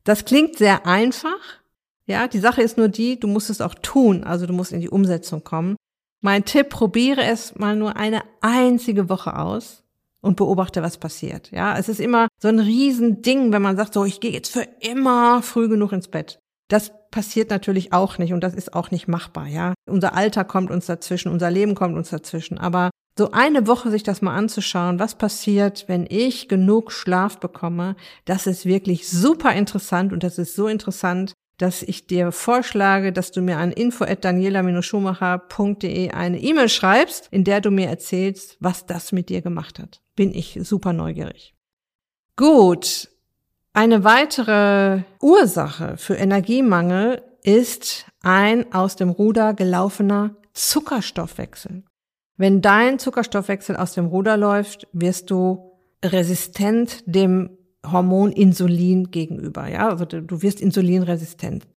Das 0.05 0.24
klingt 0.24 0.57
sehr 0.57 0.86
einfach, 0.86 1.62
ja, 2.05 2.27
die 2.27 2.39
Sache 2.39 2.62
ist 2.62 2.77
nur 2.77 2.88
die, 2.88 3.19
du 3.19 3.27
musst 3.27 3.50
es 3.50 3.62
auch 3.62 3.75
tun, 3.75 4.24
also 4.24 4.45
du 4.45 4.53
musst 4.53 4.72
in 4.72 4.81
die 4.81 4.89
Umsetzung 4.89 5.43
kommen. 5.43 5.75
Mein 6.22 6.45
Tipp, 6.45 6.69
probiere 6.69 7.24
es 7.24 7.55
mal 7.55 7.75
nur 7.75 7.98
eine 7.98 8.22
einzige 8.39 9.10
Woche 9.10 9.38
aus 9.38 9.83
und 10.22 10.38
beobachte, 10.38 10.81
was 10.81 10.98
passiert. 10.98 11.51
Ja, 11.51 11.77
es 11.77 11.89
ist 11.89 12.00
immer 12.00 12.29
so 12.41 12.48
ein 12.48 12.60
Riesending, 12.60 13.51
wenn 13.51 13.62
man 13.62 13.75
sagt, 13.75 13.93
so, 13.93 14.05
ich 14.05 14.22
gehe 14.22 14.31
jetzt 14.31 14.51
für 14.51 14.65
immer 14.79 15.41
früh 15.41 15.67
genug 15.67 15.91
ins 15.91 16.07
Bett. 16.07 16.39
Das 16.69 16.93
passiert 17.13 17.50
natürlich 17.51 17.93
auch 17.93 18.17
nicht 18.17 18.34
und 18.34 18.43
das 18.43 18.55
ist 18.55 18.74
auch 18.74 18.91
nicht 18.91 19.08
machbar, 19.08 19.48
ja. 19.48 19.74
Unser 19.88 20.15
Alter 20.15 20.43
kommt 20.43 20.72
uns 20.72 20.88
dazwischen, 20.88 21.32
unser 21.32 21.51
Leben 21.51 21.75
kommt 21.75 21.96
uns 21.96 22.10
dazwischen, 22.10 22.58
aber 22.58 22.89
so 23.17 23.32
eine 23.32 23.67
Woche 23.67 23.91
sich 23.91 24.01
das 24.01 24.24
mal 24.24 24.36
anzuschauen, 24.36 24.98
was 24.98 25.13
passiert, 25.15 25.86
wenn 25.88 26.08
ich 26.10 26.50
genug 26.50 26.91
Schlaf 26.91 27.39
bekomme, 27.39 27.96
das 28.25 28.48
ist 28.48 28.65
wirklich 28.65 29.08
super 29.08 29.53
interessant 29.53 30.12
und 30.12 30.24
das 30.24 30.39
ist 30.39 30.55
so 30.55 30.67
interessant, 30.67 31.34
dass 31.60 31.84
ich 31.84 32.08
dir 32.08 32.32
vorschlage, 32.32 33.13
dass 33.13 33.32
du 33.32 33.41
mir 33.41 33.60
an 33.60 33.72
info@daniela-schumacher.de 33.72 36.10
eine 36.10 36.41
E-Mail 36.41 36.70
schreibst, 36.70 37.27
in 37.29 37.43
der 37.43 37.62
du 37.62 37.70
mir 37.70 37.86
erzählst, 37.88 38.58
was 38.60 38.88
das 38.88 39.12
mit 39.12 39.29
dir 39.29 39.43
gemacht 39.43 39.77
hat. 39.77 40.01
Bin 40.15 40.34
ich 40.34 40.58
super 40.63 40.93
neugierig. 40.93 41.53
Gut. 42.36 43.12
Eine 43.75 44.03
weitere 44.03 45.01
Ursache 45.20 45.98
für 45.98 46.13
Energiemangel 46.13 47.24
ist 47.42 48.06
ein 48.22 48.72
aus 48.72 48.96
dem 48.96 49.10
Ruder 49.10 49.56
gelaufener 49.56 50.36
Zuckerstoffwechsel. 50.53 51.84
Wenn 52.38 52.62
dein 52.62 53.00
Zuckerstoffwechsel 53.00 53.75
aus 53.75 53.94
dem 53.94 54.06
Ruder 54.06 54.38
läuft, 54.38 54.88
wirst 54.94 55.32
du 55.32 55.72
resistent 56.06 57.03
dem 57.08 57.50
Hormon 57.84 58.32
Insulin 58.32 59.10
gegenüber. 59.10 59.68
Ja, 59.68 59.89
also 59.89 60.06
du 60.06 60.42
wirst 60.44 60.62
insulinresistent. 60.62 61.68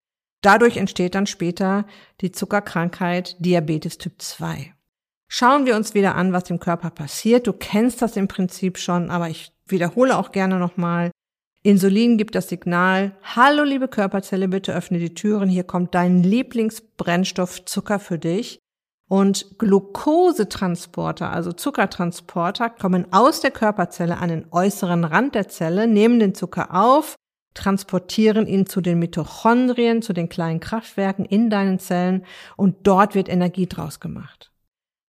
Dadurch 0.43 0.77
entsteht 0.77 1.15
dann 1.15 1.27
später 1.27 1.87
die 2.21 2.31
Zuckerkrankheit 2.31 3.37
Diabetes 3.39 3.97
Typ 3.97 4.21
2. 4.21 4.75
Schauen 5.29 5.65
wir 5.65 5.75
uns 5.75 5.95
wieder 5.95 6.15
an, 6.15 6.35
was 6.35 6.51
im 6.51 6.61
Körper 6.61 6.91
passiert. 6.91 7.47
Du 7.47 7.55
kennst 7.55 8.03
das 8.03 8.17
im 8.17 8.29
Prinzip 8.29 8.77
schon, 8.77 9.11
aber 9.11 9.31
ich 9.31 9.51
wiederhole 9.67 10.19
auch 10.19 10.31
gerne 10.31 10.59
nochmal. 10.59 11.11
Insulin 11.67 12.17
gibt 12.17 12.37
das 12.37 12.49
Signal, 12.49 13.17
hallo 13.25 13.65
liebe 13.65 13.89
Körperzelle, 13.89 14.47
bitte 14.47 14.73
öffne 14.73 15.01
die 15.01 15.15
Türen, 15.15 15.49
hier 15.49 15.65
kommt 15.65 15.97
dein 15.97 16.23
Lieblingsbrennstoff 16.23 17.65
Zucker 17.65 17.99
für 17.99 18.21
dich. 18.21 18.61
Und 19.09 19.59
Glukosetransporter, 19.59 21.33
also 21.33 21.51
Zuckertransporter, 21.51 22.71
kommen 22.71 23.13
aus 23.13 23.41
der 23.41 23.51
Körperzelle 23.51 24.19
an 24.19 24.29
den 24.29 24.47
äußeren 24.53 25.03
Rand 25.03 25.35
der 25.35 25.49
Zelle, 25.49 25.89
nehmen 25.89 26.21
den 26.21 26.37
Zucker 26.37 26.73
auf, 26.73 27.17
transportieren 27.55 28.47
ihn 28.47 28.67
zu 28.67 28.81
den 28.81 29.01
Mitochondrien, 29.01 30.03
zu 30.03 30.13
den 30.13 30.29
kleinen 30.29 30.61
Kraftwerken 30.61 31.25
in 31.25 31.51
deinen 31.51 31.81
Zellen 31.81 32.25
und 32.57 32.87
dort 32.87 33.17
wird 33.17 33.29
Energie 33.29 33.67
draus 33.67 33.99
gemacht. 33.99 34.53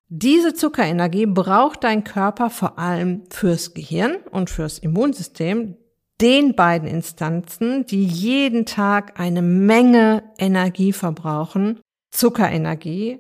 Diese 0.10 0.56
Zuckerenergie 0.56 1.28
braucht 1.28 1.84
dein 1.84 2.04
Körper 2.04 2.50
vor 2.50 2.80
allem 2.80 3.26
fürs 3.30 3.76
Gehirn 3.76 4.16
und 4.32 4.50
fürs 4.50 4.80
Immunsystem, 4.80 5.76
den 6.22 6.56
beiden 6.56 6.88
Instanzen, 6.88 7.86
die 7.86 8.06
jeden 8.06 8.66
Tag 8.66 9.20
eine 9.20 9.42
Menge 9.42 10.24
Energie 10.38 10.94
verbrauchen, 10.94 11.80
Zuckerenergie, 12.12 13.20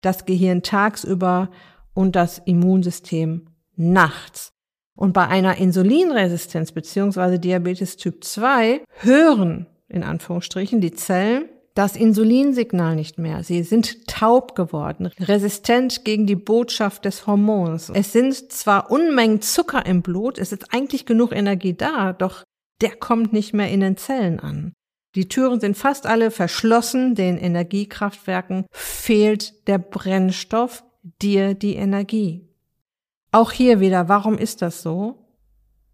das 0.00 0.24
Gehirn 0.24 0.62
tagsüber 0.62 1.50
und 1.94 2.16
das 2.16 2.38
Immunsystem 2.38 3.48
nachts. 3.76 4.50
Und 4.96 5.12
bei 5.12 5.26
einer 5.26 5.56
Insulinresistenz 5.56 6.72
beziehungsweise 6.72 7.38
Diabetes 7.38 7.96
Typ 7.96 8.24
2 8.24 8.82
hören 9.00 9.66
in 9.88 10.02
Anführungsstrichen 10.02 10.80
die 10.80 10.92
Zellen 10.92 11.48
das 11.74 11.96
Insulinsignal 11.96 12.94
nicht 12.94 13.18
mehr. 13.18 13.42
Sie 13.44 13.62
sind 13.62 14.06
taub 14.06 14.54
geworden, 14.54 15.10
resistent 15.18 16.04
gegen 16.04 16.26
die 16.26 16.36
Botschaft 16.36 17.04
des 17.04 17.26
Hormons. 17.26 17.90
Es 17.94 18.12
sind 18.12 18.34
zwar 18.52 18.90
Unmengen 18.90 19.40
Zucker 19.40 19.86
im 19.86 20.02
Blut, 20.02 20.38
es 20.38 20.52
ist 20.52 20.74
eigentlich 20.74 21.06
genug 21.06 21.32
Energie 21.32 21.74
da, 21.74 22.12
doch 22.12 22.44
der 22.80 22.96
kommt 22.96 23.32
nicht 23.32 23.54
mehr 23.54 23.70
in 23.70 23.80
den 23.80 23.96
Zellen 23.96 24.40
an. 24.40 24.72
Die 25.14 25.28
Türen 25.28 25.60
sind 25.60 25.76
fast 25.76 26.06
alle 26.06 26.30
verschlossen, 26.30 27.14
den 27.14 27.36
Energiekraftwerken 27.36 28.66
fehlt 28.70 29.68
der 29.68 29.78
Brennstoff, 29.78 30.84
dir 31.20 31.54
die 31.54 31.76
Energie. 31.76 32.48
Auch 33.30 33.52
hier 33.52 33.80
wieder, 33.80 34.08
warum 34.08 34.38
ist 34.38 34.62
das 34.62 34.82
so? 34.82 35.26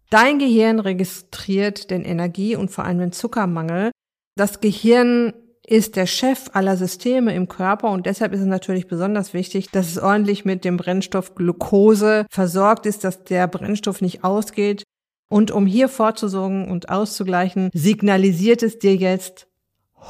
Dein 0.09 0.39
Gehirn 0.39 0.79
registriert 0.79 1.89
den 1.91 2.03
Energie- 2.03 2.55
und 2.55 2.71
vor 2.71 2.85
allem 2.85 2.99
den 2.99 3.11
Zuckermangel. 3.11 3.91
Das 4.35 4.59
Gehirn 4.59 5.33
ist 5.69 5.95
der 5.95 6.07
Chef 6.07 6.49
aller 6.53 6.77
Systeme 6.77 7.33
im 7.35 7.47
Körper 7.47 7.91
und 7.91 8.07
deshalb 8.07 8.33
ist 8.33 8.39
es 8.39 8.47
natürlich 8.47 8.87
besonders 8.87 9.33
wichtig, 9.33 9.69
dass 9.69 9.87
es 9.87 9.99
ordentlich 9.99 10.43
mit 10.43 10.65
dem 10.65 10.77
Brennstoff 10.77 11.35
Glucose 11.35 12.25
versorgt 12.31 12.87
ist, 12.87 13.03
dass 13.03 13.23
der 13.23 13.47
Brennstoff 13.47 14.01
nicht 14.01 14.23
ausgeht. 14.23 14.83
Und 15.29 15.51
um 15.51 15.67
hier 15.67 15.87
vorzusorgen 15.87 16.71
und 16.71 16.89
auszugleichen, 16.89 17.69
signalisiert 17.73 18.63
es 18.63 18.79
dir 18.79 18.95
jetzt 18.95 19.47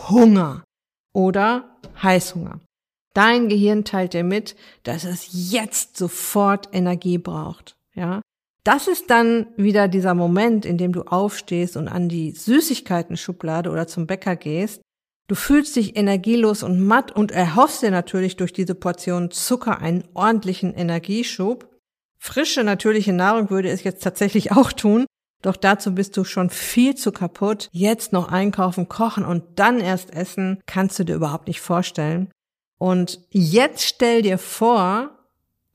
Hunger 0.09 0.63
oder 1.11 1.77
Heißhunger. 2.01 2.61
Dein 3.13 3.49
Gehirn 3.49 3.83
teilt 3.83 4.13
dir 4.13 4.23
mit, 4.23 4.55
dass 4.83 5.03
es 5.03 5.51
jetzt 5.51 5.97
sofort 5.97 6.69
Energie 6.71 7.17
braucht. 7.17 7.75
Ja, 7.95 8.21
das 8.63 8.87
ist 8.87 9.09
dann 9.09 9.47
wieder 9.57 9.89
dieser 9.89 10.13
Moment, 10.13 10.65
in 10.65 10.77
dem 10.77 10.93
du 10.93 11.01
aufstehst 11.01 11.75
und 11.75 11.89
an 11.89 12.07
die 12.07 12.31
Süßigkeiten-Schublade 12.31 13.71
oder 13.71 13.87
zum 13.87 14.07
Bäcker 14.07 14.37
gehst 14.37 14.81
Du 15.29 15.35
fühlst 15.35 15.75
dich 15.75 15.95
energielos 15.95 16.63
und 16.63 16.83
matt 16.83 17.11
und 17.11 17.31
erhoffst 17.31 17.83
dir 17.83 17.91
natürlich 17.91 18.35
durch 18.35 18.51
diese 18.51 18.73
Portion 18.73 19.29
Zucker 19.29 19.77
einen 19.77 20.03
ordentlichen 20.15 20.73
Energieschub. 20.73 21.69
Frische, 22.17 22.63
natürliche 22.63 23.13
Nahrung 23.13 23.51
würde 23.51 23.69
es 23.69 23.83
jetzt 23.83 24.03
tatsächlich 24.03 24.51
auch 24.53 24.73
tun, 24.73 25.05
doch 25.43 25.55
dazu 25.55 25.93
bist 25.93 26.17
du 26.17 26.23
schon 26.23 26.49
viel 26.49 26.95
zu 26.95 27.11
kaputt. 27.11 27.69
Jetzt 27.71 28.11
noch 28.11 28.29
einkaufen, 28.29 28.89
kochen 28.89 29.23
und 29.23 29.59
dann 29.59 29.79
erst 29.79 30.15
essen, 30.15 30.63
kannst 30.65 30.97
du 30.97 31.05
dir 31.05 31.13
überhaupt 31.13 31.47
nicht 31.47 31.61
vorstellen. 31.61 32.31
Und 32.79 33.19
jetzt 33.29 33.85
stell 33.85 34.23
dir 34.23 34.39
vor, 34.39 35.11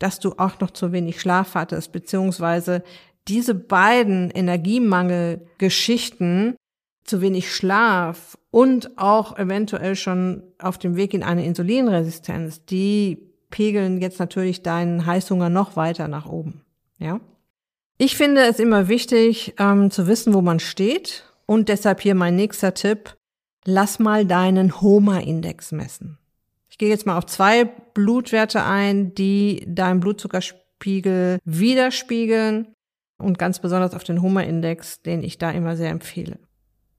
dass 0.01 0.19
du 0.19 0.33
auch 0.33 0.59
noch 0.59 0.73
zu 0.73 0.91
wenig 0.91 1.21
Schlaf 1.21 1.55
hattest, 1.55 1.93
beziehungsweise 1.93 2.83
diese 3.29 3.55
beiden 3.55 4.31
Energiemangelgeschichten, 4.31 6.57
zu 7.05 7.21
wenig 7.21 7.55
Schlaf 7.55 8.39
und 8.51 8.99
auch 8.99 9.39
eventuell 9.39 9.95
schon 9.95 10.43
auf 10.59 10.79
dem 10.79 10.97
Weg 10.97 11.15
in 11.15 11.23
eine 11.23 11.45
Insulinresistenz, 11.45 12.65
die 12.65 13.31
pegeln 13.51 14.01
jetzt 14.01 14.19
natürlich 14.19 14.63
deinen 14.63 15.07
Heißhunger 15.07 15.51
noch 15.51 15.77
weiter 15.77 16.09
nach 16.09 16.27
oben. 16.27 16.63
Ja. 16.99 17.21
Ich 17.99 18.17
finde 18.17 18.43
es 18.43 18.59
immer 18.59 18.89
wichtig 18.89 19.55
ähm, 19.59 19.91
zu 19.91 20.07
wissen, 20.07 20.35
wo 20.35 20.41
man 20.41 20.59
steht 20.59 21.25
und 21.47 21.69
deshalb 21.69 22.01
hier 22.01 22.15
mein 22.15 22.37
nächster 22.37 22.75
Tipp. 22.75 23.17
Lass 23.67 23.99
mal 23.99 24.27
deinen 24.27 24.81
HOMA-Index 24.81 25.73
messen. 25.73 26.19
Ich 26.69 26.79
gehe 26.79 26.89
jetzt 26.89 27.07
mal 27.07 27.17
auf 27.17 27.27
zwei 27.27 27.65
Blutwerte 27.65 28.65
ein, 28.65 29.15
die 29.15 29.65
deinen 29.67 30.01
Blutzuckerspiegel 30.01 31.39
widerspiegeln 31.45 32.75
und 33.17 33.39
ganz 33.39 33.61
besonders 33.61 33.95
auf 33.95 34.05
den 34.05 34.21
HOMA-Index, 34.21 35.03
den 35.03 35.23
ich 35.23 35.39
da 35.39 35.51
immer 35.51 35.77
sehr 35.77 35.91
empfehle. 35.91 36.39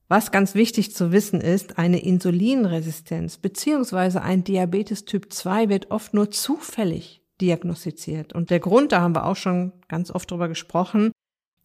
Was 0.08 0.30
ganz 0.30 0.54
wichtig 0.54 0.94
zu 0.94 1.10
wissen 1.10 1.40
ist, 1.40 1.78
eine 1.78 2.00
Insulinresistenz 2.00 3.38
beziehungsweise 3.38 4.22
ein 4.22 4.44
Diabetes 4.44 5.04
Typ 5.04 5.32
2 5.32 5.68
wird 5.68 5.90
oft 5.90 6.14
nur 6.14 6.30
zufällig 6.30 7.22
diagnostiziert. 7.40 8.32
Und 8.32 8.50
der 8.50 8.60
Grund, 8.60 8.92
da 8.92 9.00
haben 9.00 9.16
wir 9.16 9.26
auch 9.26 9.36
schon 9.36 9.72
ganz 9.88 10.10
oft 10.10 10.30
drüber 10.30 10.48
gesprochen, 10.48 11.10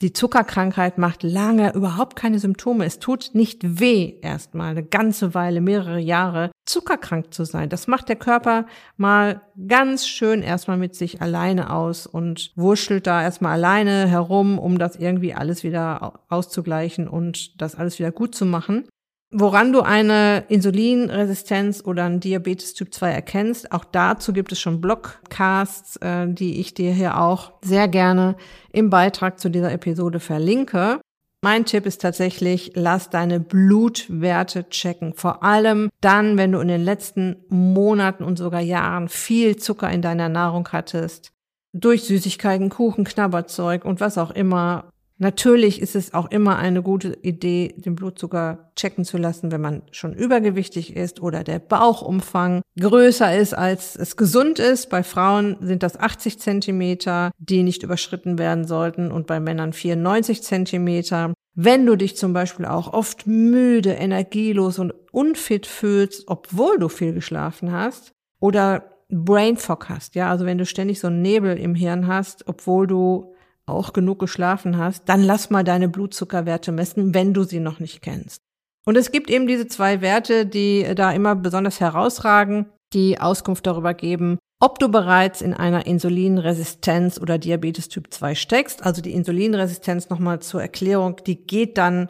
die 0.02 0.14
Zuckerkrankheit 0.14 0.98
macht 0.98 1.22
lange 1.22 1.74
überhaupt 1.74 2.16
keine 2.16 2.40
Symptome. 2.40 2.86
Es 2.86 3.00
tut 3.00 3.32
nicht 3.34 3.80
weh, 3.80 4.16
erstmal 4.22 4.72
eine 4.72 4.84
ganze 4.84 5.34
Weile, 5.36 5.62
mehrere 5.62 6.00
Jahre 6.00 6.52
zuckerkrank 6.66 7.34
zu 7.34 7.46
sein. 7.46 7.70
Das 7.70 7.88
macht 7.88 8.10
der 8.10 8.16
Körper 8.16 8.66
mal 8.98 9.42
ganz 9.68 10.08
schön 10.08 10.42
erstmal 10.42 10.78
mit 10.78 10.96
sich 10.96 11.22
alleine 11.22 11.72
aus 11.72 12.08
und 12.08 12.52
wurschtelt 12.56 13.06
da 13.06 13.22
erstmal 13.22 13.54
alleine 13.54 14.08
herum, 14.08 14.58
um 14.58 14.80
das 14.80 14.96
irgendwie 14.96 15.34
alles 15.34 15.64
wieder 15.64 16.20
auszugleichen 16.30 17.08
und 17.08 17.62
das 17.62 17.76
alles 17.76 18.00
wieder 18.00 18.12
gut 18.12 18.34
zu 18.34 18.46
machen. 18.46 18.88
Woran 19.34 19.72
du 19.72 19.80
eine 19.80 20.44
Insulinresistenz 20.50 21.82
oder 21.86 22.04
einen 22.04 22.20
Diabetes 22.20 22.74
Typ 22.74 22.94
2 22.94 23.12
erkennst, 23.12 23.72
auch 23.72 23.86
dazu 23.86 24.34
gibt 24.34 24.52
es 24.52 24.60
schon 24.60 24.82
Blogcasts, 24.82 25.96
äh, 25.98 26.28
die 26.28 26.60
ich 26.60 26.74
dir 26.74 26.92
hier 26.92 27.18
auch 27.18 27.54
sehr 27.62 27.88
gerne 27.88 28.36
im 28.74 28.90
Beitrag 28.90 29.40
zu 29.40 29.50
dieser 29.50 29.72
Episode 29.72 30.20
verlinke. 30.20 31.00
Mein 31.44 31.66
Tipp 31.66 31.86
ist 31.86 32.02
tatsächlich, 32.02 32.74
lass 32.76 33.10
deine 33.10 33.40
Blutwerte 33.40 34.70
checken. 34.70 35.14
Vor 35.16 35.44
allem 35.44 35.90
dann, 36.02 36.38
wenn 36.38 36.52
du 36.52 36.60
in 36.60 36.68
den 36.68 36.84
letzten 36.84 37.38
Monaten 37.48 38.26
und 38.26 38.38
sogar 38.38 38.62
Jahren 38.62 39.08
viel 39.08 39.56
Zucker 39.56 39.90
in 39.90 40.02
deiner 40.02 40.28
Nahrung 40.28 40.68
hattest. 40.74 41.32
Durch 41.74 42.04
Süßigkeiten, 42.04 42.70
Kuchen, 42.70 43.06
Knabberzeug 43.06 43.86
und 43.86 44.02
was 44.02 44.18
auch 44.18 44.32
immer 44.32 44.92
Natürlich 45.22 45.84
ist 45.84 45.96
es 45.96 46.16
auch 46.16 46.32
immer 46.32 46.58
eine 46.58 46.82
gute 46.82 47.16
Idee, 47.22 47.76
den 47.78 47.94
Blutzucker 47.94 48.72
checken 48.76 49.06
zu 49.06 49.20
lassen, 49.20 49.52
wenn 49.52 49.62
man 49.62 49.84
schon 49.92 50.16
übergewichtig 50.16 50.96
ist 50.96 51.22
oder 51.22 51.44
der 51.44 51.60
Bauchumfang 51.60 52.64
größer 52.80 53.38
ist, 53.38 53.54
als 53.54 53.96
es 53.96 54.18
gesund 54.18 54.58
ist. 54.58 54.90
Bei 54.90 55.04
Frauen 55.04 55.58
sind 55.62 55.84
das 55.84 55.96
80 55.96 56.40
Zentimeter, 56.40 57.30
die 57.38 57.62
nicht 57.62 57.84
überschritten 57.84 58.40
werden 58.40 58.66
sollten 58.66 59.12
und 59.12 59.28
bei 59.28 59.40
Männern 59.40 59.74
94 59.74 60.42
Zentimeter. 60.42 61.36
Wenn 61.54 61.86
du 61.86 61.96
dich 61.96 62.18
zum 62.18 62.34
Beispiel 62.34 62.66
auch 62.66 62.92
oft 62.92 63.28
müde, 63.28 63.92
energielos 63.92 64.80
und 64.80 64.92
unfit 65.12 65.68
fühlst, 65.68 66.24
obwohl 66.30 66.80
du 66.80 66.90
viel 66.90 67.14
geschlafen 67.14 67.72
hast 67.72 68.12
oder 68.40 68.86
Brain 69.10 69.58
Fog 69.58 69.88
hast, 69.88 70.16
ja, 70.16 70.32
also 70.32 70.48
wenn 70.48 70.58
du 70.58 70.66
ständig 70.66 71.00
so 71.00 71.08
einen 71.08 71.22
Nebel 71.22 71.60
im 71.60 71.76
Hirn 71.76 72.08
hast, 72.08 72.48
obwohl 72.48 72.88
du 72.88 73.31
auch 73.72 73.94
genug 73.94 74.20
geschlafen 74.20 74.78
hast, 74.78 75.10
dann 75.10 75.24
lass 75.24 75.50
mal 75.50 75.64
deine 75.64 75.90
Blutzuckerwerte 75.90 76.72
messen, 76.72 77.14
wenn 77.14 77.34
du 77.34 77.44
sie 77.44 77.60
noch 77.60 77.80
nicht 77.80 78.02
kennst. 78.02 78.42
Und 78.86 78.98
es 78.98 79.12
gibt 79.12 79.30
eben 79.30 79.48
diese 79.48 79.68
zwei 79.68 80.02
Werte, 80.02 80.46
die 80.46 80.86
da 80.96 81.12
immer 81.12 81.36
besonders 81.36 81.80
herausragen, 81.80 82.68
die 82.94 83.20
Auskunft 83.20 83.66
darüber 83.68 83.94
geben, 83.94 84.38
ob 84.60 84.80
du 84.80 84.90
bereits 84.90 85.42
in 85.42 85.54
einer 85.54 85.88
Insulinresistenz 85.88 87.20
oder 87.20 87.38
Diabetes 87.38 87.90
Typ 87.90 88.14
2 88.14 88.36
steckst. 88.36 88.86
Also 88.86 89.02
die 89.02 89.14
Insulinresistenz 89.14 90.10
nochmal 90.10 90.40
zur 90.40 90.62
Erklärung, 90.62 91.22
die 91.26 91.46
geht 91.46 91.78
dann 91.78 92.10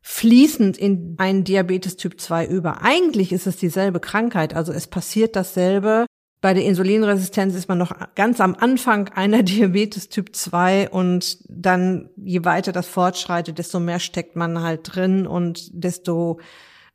fließend 0.00 0.76
in 0.78 1.16
einen 1.18 1.44
Diabetes 1.44 1.96
Typ 1.96 2.20
2 2.20 2.46
über. 2.46 2.82
Eigentlich 2.82 3.32
ist 3.32 3.46
es 3.46 3.56
dieselbe 3.56 4.00
Krankheit, 4.00 4.54
also 4.54 4.72
es 4.72 4.86
passiert 4.86 5.36
dasselbe. 5.36 6.06
Bei 6.42 6.52
der 6.54 6.64
Insulinresistenz 6.64 7.54
ist 7.54 7.68
man 7.68 7.78
noch 7.78 7.92
ganz 8.16 8.40
am 8.40 8.56
Anfang 8.56 9.08
einer 9.10 9.42
Diabetes 9.44 10.08
Typ 10.08 10.34
2 10.34 10.90
und 10.90 11.38
dann, 11.48 12.10
je 12.16 12.44
weiter 12.44 12.72
das 12.72 12.88
fortschreitet, 12.88 13.58
desto 13.58 13.78
mehr 13.78 14.00
steckt 14.00 14.34
man 14.34 14.60
halt 14.60 14.80
drin 14.92 15.28
und 15.28 15.70
desto 15.72 16.40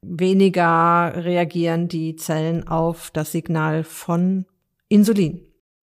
weniger 0.02 1.14
reagieren 1.16 1.88
die 1.88 2.18
Zellen 2.18 2.68
auf 2.68 3.10
das 3.12 3.32
Signal 3.32 3.86
von 3.86 4.46
Insulin. 4.90 5.42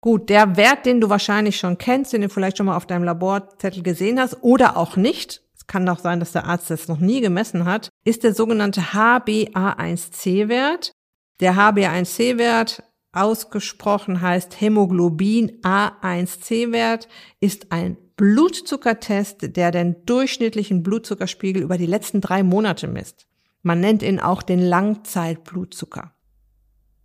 Gut, 0.01 0.29
der 0.29 0.57
Wert, 0.57 0.85
den 0.85 0.99
du 0.99 1.09
wahrscheinlich 1.09 1.55
schon 1.57 1.77
kennst, 1.77 2.11
den 2.11 2.21
du 2.21 2.29
vielleicht 2.29 2.57
schon 2.57 2.65
mal 2.65 2.75
auf 2.75 2.85
deinem 2.85 3.05
Laborzettel 3.05 3.83
gesehen 3.83 4.19
hast 4.19 4.43
oder 4.43 4.75
auch 4.75 4.97
nicht, 4.97 5.41
es 5.55 5.65
kann 5.65 5.87
auch 5.87 5.99
sein, 5.99 6.19
dass 6.19 6.33
der 6.33 6.43
Arzt 6.45 6.69
das 6.69 6.89
noch 6.89 6.99
nie 6.99 7.21
gemessen 7.21 7.63
hat, 7.63 7.87
ist 8.03 8.25
der 8.25 8.33
sogenannte 8.35 8.81
HbA1c-Wert. 8.93 10.91
Der 11.39 11.55
HbA1c-Wert 11.55 12.83
ausgesprochen 13.15 14.21
heißt 14.21 14.59
Hämoglobin 14.59 15.61
A1c-Wert, 15.61 17.07
ist 17.39 17.71
ein 17.71 17.97
Blutzuckertest, 18.17 19.55
der 19.55 19.71
den 19.71 20.05
durchschnittlichen 20.05 20.83
Blutzuckerspiegel 20.83 21.61
über 21.61 21.77
die 21.77 21.85
letzten 21.85 22.21
drei 22.21 22.43
Monate 22.43 22.87
misst. 22.87 23.27
Man 23.61 23.79
nennt 23.79 24.03
ihn 24.03 24.19
auch 24.19 24.41
den 24.41 24.59
Langzeitblutzucker. 24.59 26.13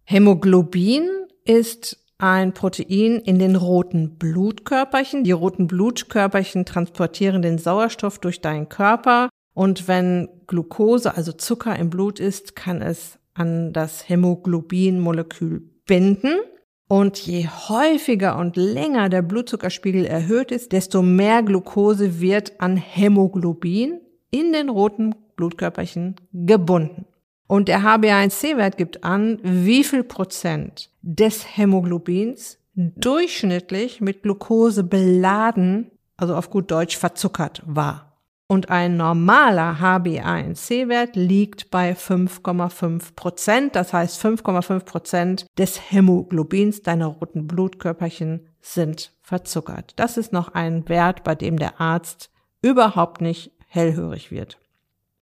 Hämoglobin 0.04 1.08
ist 1.44 2.04
ein 2.18 2.52
Protein 2.52 3.16
in 3.16 3.38
den 3.38 3.56
roten 3.56 4.18
Blutkörperchen. 4.18 5.24
Die 5.24 5.32
roten 5.32 5.66
Blutkörperchen 5.66 6.66
transportieren 6.66 7.42
den 7.42 7.58
Sauerstoff 7.58 8.18
durch 8.18 8.40
deinen 8.40 8.68
Körper 8.68 9.30
und 9.54 9.88
wenn 9.88 10.28
Glucose, 10.46 11.14
also 11.16 11.32
Zucker 11.32 11.76
im 11.76 11.90
Blut 11.90 12.20
ist, 12.20 12.56
kann 12.56 12.82
es 12.82 13.18
an 13.34 13.72
das 13.72 14.08
Hämoglobin-Molekül 14.08 15.69
binden. 15.90 16.38
Und 16.86 17.18
je 17.18 17.48
häufiger 17.68 18.38
und 18.38 18.56
länger 18.56 19.08
der 19.08 19.22
Blutzuckerspiegel 19.22 20.04
erhöht 20.06 20.52
ist, 20.52 20.70
desto 20.70 21.02
mehr 21.02 21.42
Glucose 21.42 22.20
wird 22.20 22.60
an 22.60 22.76
Hämoglobin 22.76 24.00
in 24.30 24.52
den 24.52 24.68
roten 24.68 25.16
Blutkörperchen 25.34 26.14
gebunden. 26.32 27.06
Und 27.48 27.66
der 27.66 27.82
HbA1c-Wert 27.82 28.76
gibt 28.76 29.02
an, 29.02 29.40
wie 29.42 29.82
viel 29.82 30.04
Prozent 30.04 30.90
des 31.02 31.56
Hämoglobins 31.56 32.58
durchschnittlich 32.74 34.00
mit 34.00 34.22
Glucose 34.22 34.84
beladen, 34.84 35.90
also 36.16 36.36
auf 36.36 36.50
gut 36.50 36.70
Deutsch 36.70 36.96
verzuckert 36.96 37.62
war. 37.66 38.09
Und 38.50 38.68
ein 38.68 38.96
normaler 38.96 39.76
HbA1c-Wert 39.80 41.14
liegt 41.14 41.70
bei 41.70 41.92
5,5 41.92 43.14
Prozent. 43.14 43.76
Das 43.76 43.92
heißt, 43.92 44.20
5,5 44.20 44.80
Prozent 44.80 45.46
des 45.56 45.92
Hämoglobins 45.92 46.82
deiner 46.82 47.06
roten 47.06 47.46
Blutkörperchen 47.46 48.48
sind 48.60 49.12
verzuckert. 49.22 49.92
Das 49.94 50.16
ist 50.16 50.32
noch 50.32 50.52
ein 50.52 50.88
Wert, 50.88 51.22
bei 51.22 51.36
dem 51.36 51.60
der 51.60 51.80
Arzt 51.80 52.32
überhaupt 52.60 53.20
nicht 53.20 53.52
hellhörig 53.68 54.32
wird. 54.32 54.58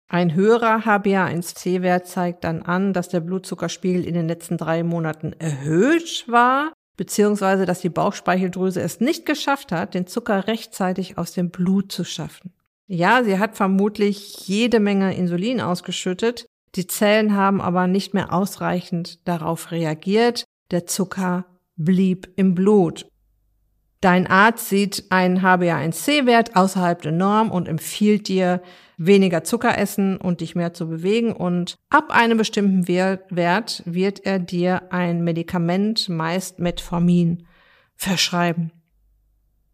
Ein 0.07 0.35
höherer 0.35 0.81
HbA1c-Wert 0.85 2.05
zeigt 2.05 2.43
dann 2.43 2.61
an, 2.61 2.93
dass 2.93 3.09
der 3.09 3.21
Blutzuckerspiegel 3.21 4.05
in 4.05 4.13
den 4.13 4.27
letzten 4.27 4.57
drei 4.57 4.83
Monaten 4.83 5.33
erhöht 5.39 6.25
war, 6.27 6.71
beziehungsweise 6.97 7.65
dass 7.65 7.81
die 7.81 7.89
Bauchspeicheldrüse 7.89 8.79
es 8.79 8.99
nicht 8.99 9.25
geschafft 9.25 9.71
hat, 9.71 9.95
den 9.95 10.05
Zucker 10.05 10.45
rechtzeitig 10.45 11.17
aus 11.17 11.31
dem 11.31 11.49
Blut 11.49 11.91
zu 11.91 12.03
schaffen. 12.03 12.53
Ja, 12.87 13.23
sie 13.23 13.37
hat 13.37 13.57
vermutlich 13.57 14.47
jede 14.47 14.79
Menge 14.79 15.15
Insulin 15.15 15.59
ausgeschüttet, 15.61 16.47
die 16.75 16.87
Zellen 16.87 17.35
haben 17.35 17.61
aber 17.61 17.87
nicht 17.87 18.13
mehr 18.13 18.33
ausreichend 18.33 19.27
darauf 19.27 19.71
reagiert, 19.71 20.45
der 20.71 20.85
Zucker 20.85 21.45
blieb 21.75 22.29
im 22.35 22.55
Blut. 22.55 23.07
Dein 23.99 24.27
Arzt 24.27 24.69
sieht 24.69 25.05
einen 25.09 25.41
HbA1c-Wert 25.41 26.55
außerhalb 26.55 27.01
der 27.01 27.11
Norm 27.11 27.49
und 27.49 27.67
empfiehlt 27.67 28.27
dir, 28.27 28.61
weniger 28.97 29.43
Zucker 29.43 29.77
essen 29.77 30.17
und 30.17 30.41
dich 30.41 30.55
mehr 30.55 30.73
zu 30.73 30.87
bewegen. 30.87 31.31
Und 31.31 31.75
ab 31.89 32.05
einem 32.09 32.37
bestimmten 32.37 32.87
Wert 32.87 33.83
wird 33.85 34.25
er 34.25 34.39
dir 34.39 34.91
ein 34.91 35.23
Medikament, 35.23 36.09
meist 36.09 36.59
Metformin, 36.59 37.47
verschreiben. 37.95 38.71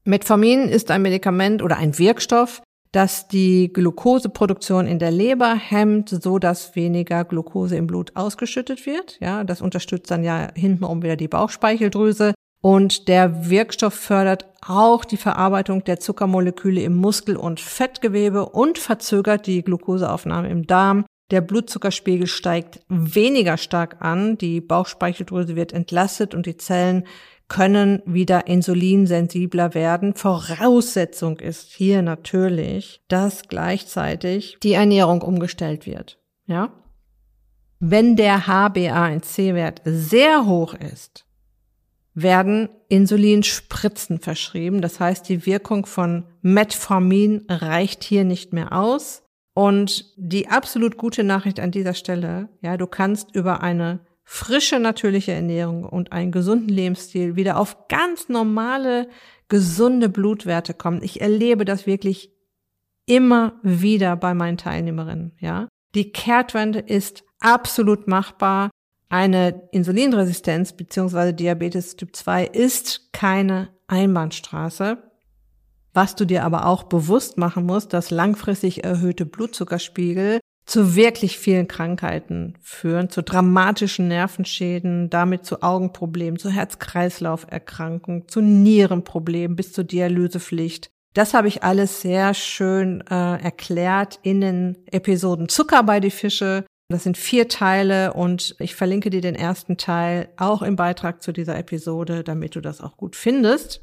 Metformin 0.06 0.67
ist 0.67 0.91
ein 0.91 1.02
Medikament 1.02 1.62
oder 1.62 1.78
ein 1.78 1.97
Wirkstoff, 1.97 2.62
das 2.93 3.27
die 3.27 3.73
Glukoseproduktion 3.73 4.88
in 4.88 4.99
der 4.99 5.12
Leber 5.12 5.56
hemmt, 5.56 6.10
so 6.10 6.39
dass 6.39 6.75
weniger 6.75 7.25
Glukose 7.25 7.75
im 7.75 7.88
Blut 7.88 8.15
ausgeschüttet 8.15 8.86
wird. 8.86 9.17
Ja, 9.19 9.43
das 9.43 9.62
unterstützt 9.62 10.12
dann 10.12 10.23
ja 10.23 10.49
hintenrum 10.56 11.01
wieder 11.01 11.15
die 11.15 11.27
Bauchspeicheldrüse. 11.27 12.34
Und 12.62 13.10
der 13.10 13.49
Wirkstoff 13.49 13.95
fördert 13.95 14.45
auch 14.62 15.03
die 15.03 15.17
Verarbeitung 15.17 15.84
der 15.84 15.99
Zuckermoleküle 15.99 16.82
im 16.82 16.95
Muskel- 16.95 17.36
und 17.36 17.60
Fettgewebe 17.60 18.45
und 18.45 18.77
verzögert 18.77 19.47
die 19.47 19.63
Glukoseaufnahme 19.63 20.49
im 20.49 20.65
Darm. 20.65 21.03
Der 21.32 21.41
Blutzuckerspiegel 21.41 22.27
steigt 22.27 22.79
weniger 22.89 23.58
stark 23.58 23.97
an, 24.01 24.38
die 24.38 24.62
Bauchspeicheldrüse 24.62 25.56
wird 25.56 25.73
entlastet 25.73 26.36
und 26.36 26.45
die 26.45 26.58
Zellen 26.58 27.06
können 27.53 28.01
wieder 28.07 28.47
insulinsensibler 28.47 29.75
werden. 29.75 30.15
Voraussetzung 30.15 31.39
ist 31.39 31.71
hier 31.71 32.01
natürlich, 32.01 33.03
dass 33.09 33.43
gleichzeitig 33.47 34.57
die 34.63 34.73
Ernährung 34.73 35.21
umgestellt 35.21 35.85
wird. 35.85 36.17
Ja? 36.47 36.73
Wenn 37.79 38.15
der 38.15 38.47
HbA1c-Wert 38.47 39.83
sehr 39.85 40.47
hoch 40.47 40.73
ist, 40.73 41.27
werden 42.15 42.69
Insulinspritzen 42.89 44.19
verschrieben. 44.19 44.81
Das 44.81 44.99
heißt, 44.99 45.29
die 45.29 45.45
Wirkung 45.45 45.85
von 45.85 46.25
Metformin 46.41 47.45
reicht 47.47 48.03
hier 48.03 48.23
nicht 48.23 48.53
mehr 48.53 48.73
aus. 48.73 49.21
Und 49.53 50.11
die 50.17 50.47
absolut 50.47 50.97
gute 50.97 51.23
Nachricht 51.23 51.59
an 51.59 51.69
dieser 51.69 51.93
Stelle, 51.93 52.49
ja, 52.61 52.77
du 52.77 52.87
kannst 52.87 53.35
über 53.35 53.61
eine 53.61 53.99
frische, 54.23 54.79
natürliche 54.79 55.33
Ernährung 55.33 55.83
und 55.83 56.12
einen 56.12 56.31
gesunden 56.31 56.69
Lebensstil 56.69 57.36
wieder 57.36 57.57
auf 57.57 57.88
ganz 57.88 58.29
normale, 58.29 59.09
gesunde 59.49 60.09
Blutwerte 60.09 60.73
kommen. 60.73 61.03
Ich 61.03 61.21
erlebe 61.21 61.65
das 61.65 61.86
wirklich 61.86 62.31
immer 63.05 63.59
wieder 63.63 64.15
bei 64.15 64.33
meinen 64.33 64.57
Teilnehmerinnen, 64.57 65.33
ja. 65.39 65.67
Die 65.95 66.12
Kehrtwende 66.12 66.79
ist 66.79 67.23
absolut 67.39 68.07
machbar. 68.07 68.71
Eine 69.09 69.69
Insulinresistenz 69.71 70.73
bzw. 70.73 71.33
Diabetes 71.33 71.95
Typ 71.97 72.15
2 72.15 72.45
ist 72.45 73.13
keine 73.13 73.69
Einbahnstraße. 73.88 74.97
Was 75.93 76.15
du 76.15 76.25
dir 76.25 76.43
aber 76.43 76.65
auch 76.65 76.83
bewusst 76.83 77.38
machen 77.38 77.67
musst, 77.67 77.93
dass 77.93 78.09
langfristig 78.09 78.83
erhöhte 78.83 79.27
Blutzuckerspiegel 79.27 80.39
zu 80.65 80.95
wirklich 80.95 81.38
vielen 81.38 81.67
Krankheiten 81.67 82.56
führen, 82.62 83.10
zu 83.10 83.21
dramatischen 83.21 84.08
Nervenschäden, 84.08 85.10
damit 85.10 85.45
zu 85.45 85.62
Augenproblemen, 85.62 86.39
zu 86.39 86.49
Herz-Kreislauf-Erkrankungen, 86.49 88.28
zu 88.28 88.41
Nierenproblemen 88.41 89.56
bis 89.56 89.73
zur 89.73 89.84
Dialysepflicht. 89.84 90.89
Das 91.13 91.34
habe 91.34 91.47
ich 91.47 91.63
alles 91.63 92.02
sehr 92.02 92.34
schön 92.34 93.02
äh, 93.10 93.13
erklärt 93.41 94.19
in 94.23 94.41
den 94.41 94.78
Episoden 94.88 95.47
Zucker 95.49 95.84
bei 95.84 95.99
die 95.99 96.12
Fische, 96.12 96.65
das 96.89 97.04
sind 97.04 97.17
vier 97.17 97.47
Teile 97.47 98.13
und 98.13 98.56
ich 98.60 98.76
verlinke 98.76 99.10
dir 99.10 99.21
den 99.21 99.36
ersten 99.36 99.78
Teil 99.78 100.30
auch 100.38 100.62
im 100.62 100.76
Beitrag 100.76 101.21
zu 101.21 101.32
dieser 101.32 101.58
Episode, 101.58 102.23
damit 102.23 102.56
du 102.56 102.62
das 102.62 102.82
auch 102.82 102.97
gut 102.97 103.15
findest. 103.15 103.82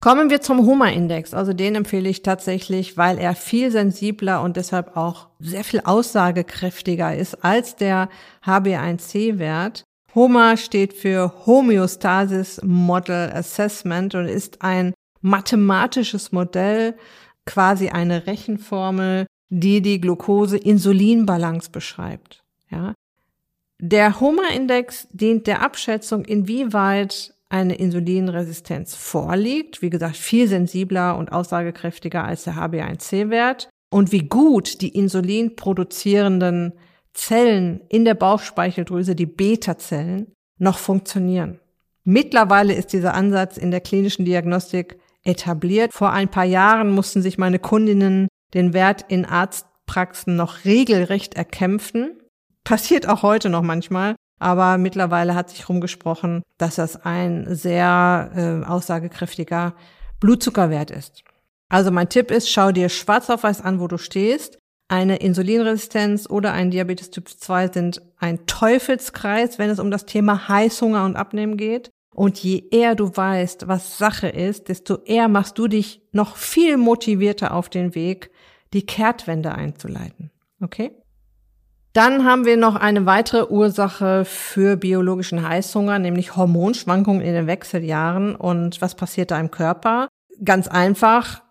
Kommen 0.00 0.30
wir 0.30 0.40
zum 0.40 0.64
Huma-Index. 0.64 1.34
Also 1.34 1.52
den 1.52 1.74
empfehle 1.74 2.08
ich 2.08 2.22
tatsächlich, 2.22 2.96
weil 2.96 3.18
er 3.18 3.34
viel 3.34 3.70
sensibler 3.72 4.42
und 4.42 4.56
deshalb 4.56 4.96
auch 4.96 5.28
sehr 5.40 5.64
viel 5.64 5.80
aussagekräftiger 5.80 7.16
ist 7.16 7.44
als 7.44 7.74
der 7.74 8.08
HB1C-Wert. 8.44 9.82
HOMA 10.14 10.56
steht 10.56 10.94
für 10.94 11.46
Homeostasis 11.46 12.60
Model 12.62 13.30
Assessment 13.32 14.14
und 14.14 14.26
ist 14.26 14.62
ein 14.62 14.94
mathematisches 15.20 16.32
Modell, 16.32 16.96
quasi 17.44 17.88
eine 17.88 18.26
Rechenformel, 18.26 19.26
die 19.48 19.82
die 19.82 20.00
Glucose-Insulin-Balance 20.00 21.70
beschreibt. 21.70 22.44
Ja. 22.70 22.94
Der 23.80 24.20
HOMA-Index 24.20 25.08
dient 25.10 25.46
der 25.46 25.62
Abschätzung, 25.62 26.24
inwieweit 26.24 27.34
eine 27.48 27.74
Insulinresistenz 27.76 28.94
vorliegt. 28.94 29.82
Wie 29.82 29.90
gesagt, 29.90 30.16
viel 30.16 30.48
sensibler 30.48 31.16
und 31.16 31.32
aussagekräftiger 31.32 32.24
als 32.24 32.44
der 32.44 32.54
HbA1c-Wert. 32.54 33.68
Und 33.90 34.12
wie 34.12 34.28
gut 34.28 34.80
die 34.82 34.90
Insulin 34.90 35.56
produzierenden 35.56 36.74
Zellen 37.14 37.80
in 37.88 38.04
der 38.04 38.14
Bauchspeicheldrüse, 38.14 39.14
die 39.14 39.26
Beta-Zellen, 39.26 40.32
noch 40.58 40.78
funktionieren. 40.78 41.58
Mittlerweile 42.04 42.74
ist 42.74 42.92
dieser 42.92 43.14
Ansatz 43.14 43.56
in 43.56 43.70
der 43.70 43.80
klinischen 43.80 44.24
Diagnostik 44.24 44.98
etabliert. 45.24 45.92
Vor 45.92 46.12
ein 46.12 46.28
paar 46.28 46.44
Jahren 46.44 46.90
mussten 46.90 47.22
sich 47.22 47.38
meine 47.38 47.58
Kundinnen 47.58 48.28
den 48.54 48.72
Wert 48.72 49.06
in 49.08 49.24
Arzt 49.24 49.68
Arztpraxen 49.88 50.36
noch 50.36 50.64
regelrecht 50.64 51.34
erkämpfen. 51.34 52.20
Passiert 52.64 53.08
auch 53.08 53.22
heute 53.22 53.48
noch 53.48 53.62
manchmal. 53.62 54.14
Aber 54.38 54.78
mittlerweile 54.78 55.34
hat 55.34 55.50
sich 55.50 55.68
rumgesprochen, 55.68 56.42
dass 56.58 56.76
das 56.76 57.04
ein 57.04 57.46
sehr 57.54 58.30
äh, 58.34 58.66
aussagekräftiger 58.66 59.74
Blutzuckerwert 60.20 60.90
ist. 60.90 61.24
Also 61.68 61.90
mein 61.90 62.08
Tipp 62.08 62.30
ist, 62.30 62.50
schau 62.50 62.72
dir 62.72 62.88
schwarz 62.88 63.28
auf 63.30 63.42
weiß 63.42 63.60
an, 63.60 63.80
wo 63.80 63.88
du 63.88 63.98
stehst. 63.98 64.58
Eine 64.88 65.16
Insulinresistenz 65.16 66.28
oder 66.30 66.52
ein 66.52 66.70
Diabetes 66.70 67.10
Typ 67.10 67.28
2 67.28 67.68
sind 67.68 68.02
ein 68.18 68.46
Teufelskreis, 68.46 69.58
wenn 69.58 69.68
es 69.68 69.78
um 69.78 69.90
das 69.90 70.06
Thema 70.06 70.48
Heißhunger 70.48 71.04
und 71.04 71.16
Abnehmen 71.16 71.58
geht. 71.58 71.90
Und 72.14 72.42
je 72.42 72.64
eher 72.70 72.94
du 72.94 73.14
weißt, 73.14 73.68
was 73.68 73.98
Sache 73.98 74.28
ist, 74.28 74.68
desto 74.68 74.96
eher 75.04 75.28
machst 75.28 75.58
du 75.58 75.68
dich 75.68 76.02
noch 76.10 76.36
viel 76.36 76.78
motivierter 76.78 77.52
auf 77.54 77.68
den 77.68 77.94
Weg, 77.94 78.30
die 78.72 78.84
Kehrtwende 78.86 79.54
einzuleiten. 79.54 80.30
Okay? 80.60 80.92
Dann 81.92 82.24
haben 82.24 82.44
wir 82.44 82.56
noch 82.56 82.76
eine 82.76 83.06
weitere 83.06 83.46
Ursache 83.50 84.24
für 84.24 84.76
biologischen 84.76 85.46
Heißhunger, 85.46 85.98
nämlich 85.98 86.36
Hormonschwankungen 86.36 87.22
in 87.22 87.34
den 87.34 87.46
Wechseljahren. 87.46 88.36
Und 88.36 88.80
was 88.80 88.94
passiert 88.94 89.30
da 89.30 89.40
im 89.40 89.50
Körper? 89.50 90.08
Ganz 90.44 90.68
einfach, 90.68 91.42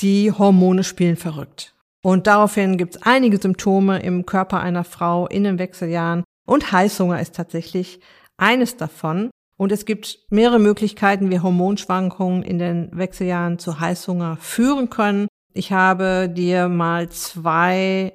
die 0.00 0.32
Hormone 0.32 0.84
spielen 0.84 1.16
verrückt. 1.16 1.74
Und 2.02 2.26
daraufhin 2.26 2.76
gibt 2.76 2.96
es 2.96 3.02
einige 3.02 3.38
Symptome 3.38 4.00
im 4.00 4.26
Körper 4.26 4.60
einer 4.60 4.84
Frau 4.84 5.26
in 5.26 5.44
den 5.44 5.58
Wechseljahren. 5.58 6.24
Und 6.46 6.70
Heißhunger 6.70 7.20
ist 7.20 7.34
tatsächlich 7.34 8.00
eines 8.36 8.76
davon. 8.76 9.30
Und 9.56 9.72
es 9.72 9.86
gibt 9.86 10.18
mehrere 10.30 10.58
Möglichkeiten, 10.58 11.30
wie 11.30 11.40
Hormonschwankungen 11.40 12.42
in 12.42 12.58
den 12.58 12.90
Wechseljahren 12.92 13.58
zu 13.58 13.80
Heißhunger 13.80 14.36
führen 14.38 14.90
können. 14.90 15.28
Ich 15.54 15.72
habe 15.72 16.28
dir 16.28 16.68
mal 16.68 17.08
zwei 17.08 18.12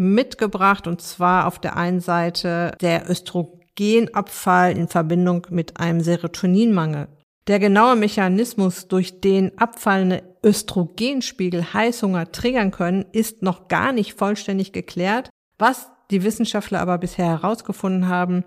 mitgebracht 0.00 0.86
und 0.86 1.02
zwar 1.02 1.46
auf 1.46 1.58
der 1.58 1.76
einen 1.76 2.00
Seite 2.00 2.72
der 2.80 3.08
Östrogenabfall 3.08 4.76
in 4.76 4.88
Verbindung 4.88 5.46
mit 5.50 5.78
einem 5.78 6.00
Serotoninmangel. 6.00 7.08
Der 7.46 7.58
genaue 7.58 7.96
Mechanismus, 7.96 8.88
durch 8.88 9.20
den 9.20 9.58
abfallende 9.58 10.22
Östrogenspiegel 10.44 11.74
Heißhunger 11.74 12.32
triggern 12.32 12.70
können, 12.70 13.04
ist 13.12 13.42
noch 13.42 13.68
gar 13.68 13.92
nicht 13.92 14.14
vollständig 14.14 14.72
geklärt. 14.72 15.28
Was 15.58 15.90
die 16.10 16.24
Wissenschaftler 16.24 16.80
aber 16.80 16.98
bisher 16.98 17.26
herausgefunden 17.26 18.08
haben, 18.08 18.44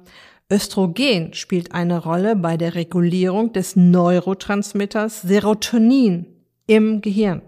Östrogen 0.51 1.33
spielt 1.33 1.73
eine 1.73 2.03
Rolle 2.03 2.35
bei 2.35 2.57
der 2.57 2.75
Regulierung 2.75 3.53
des 3.53 3.75
Neurotransmitters 3.75 5.21
Serotonin 5.21 6.25
im 6.67 7.01
Gehirn. 7.01 7.41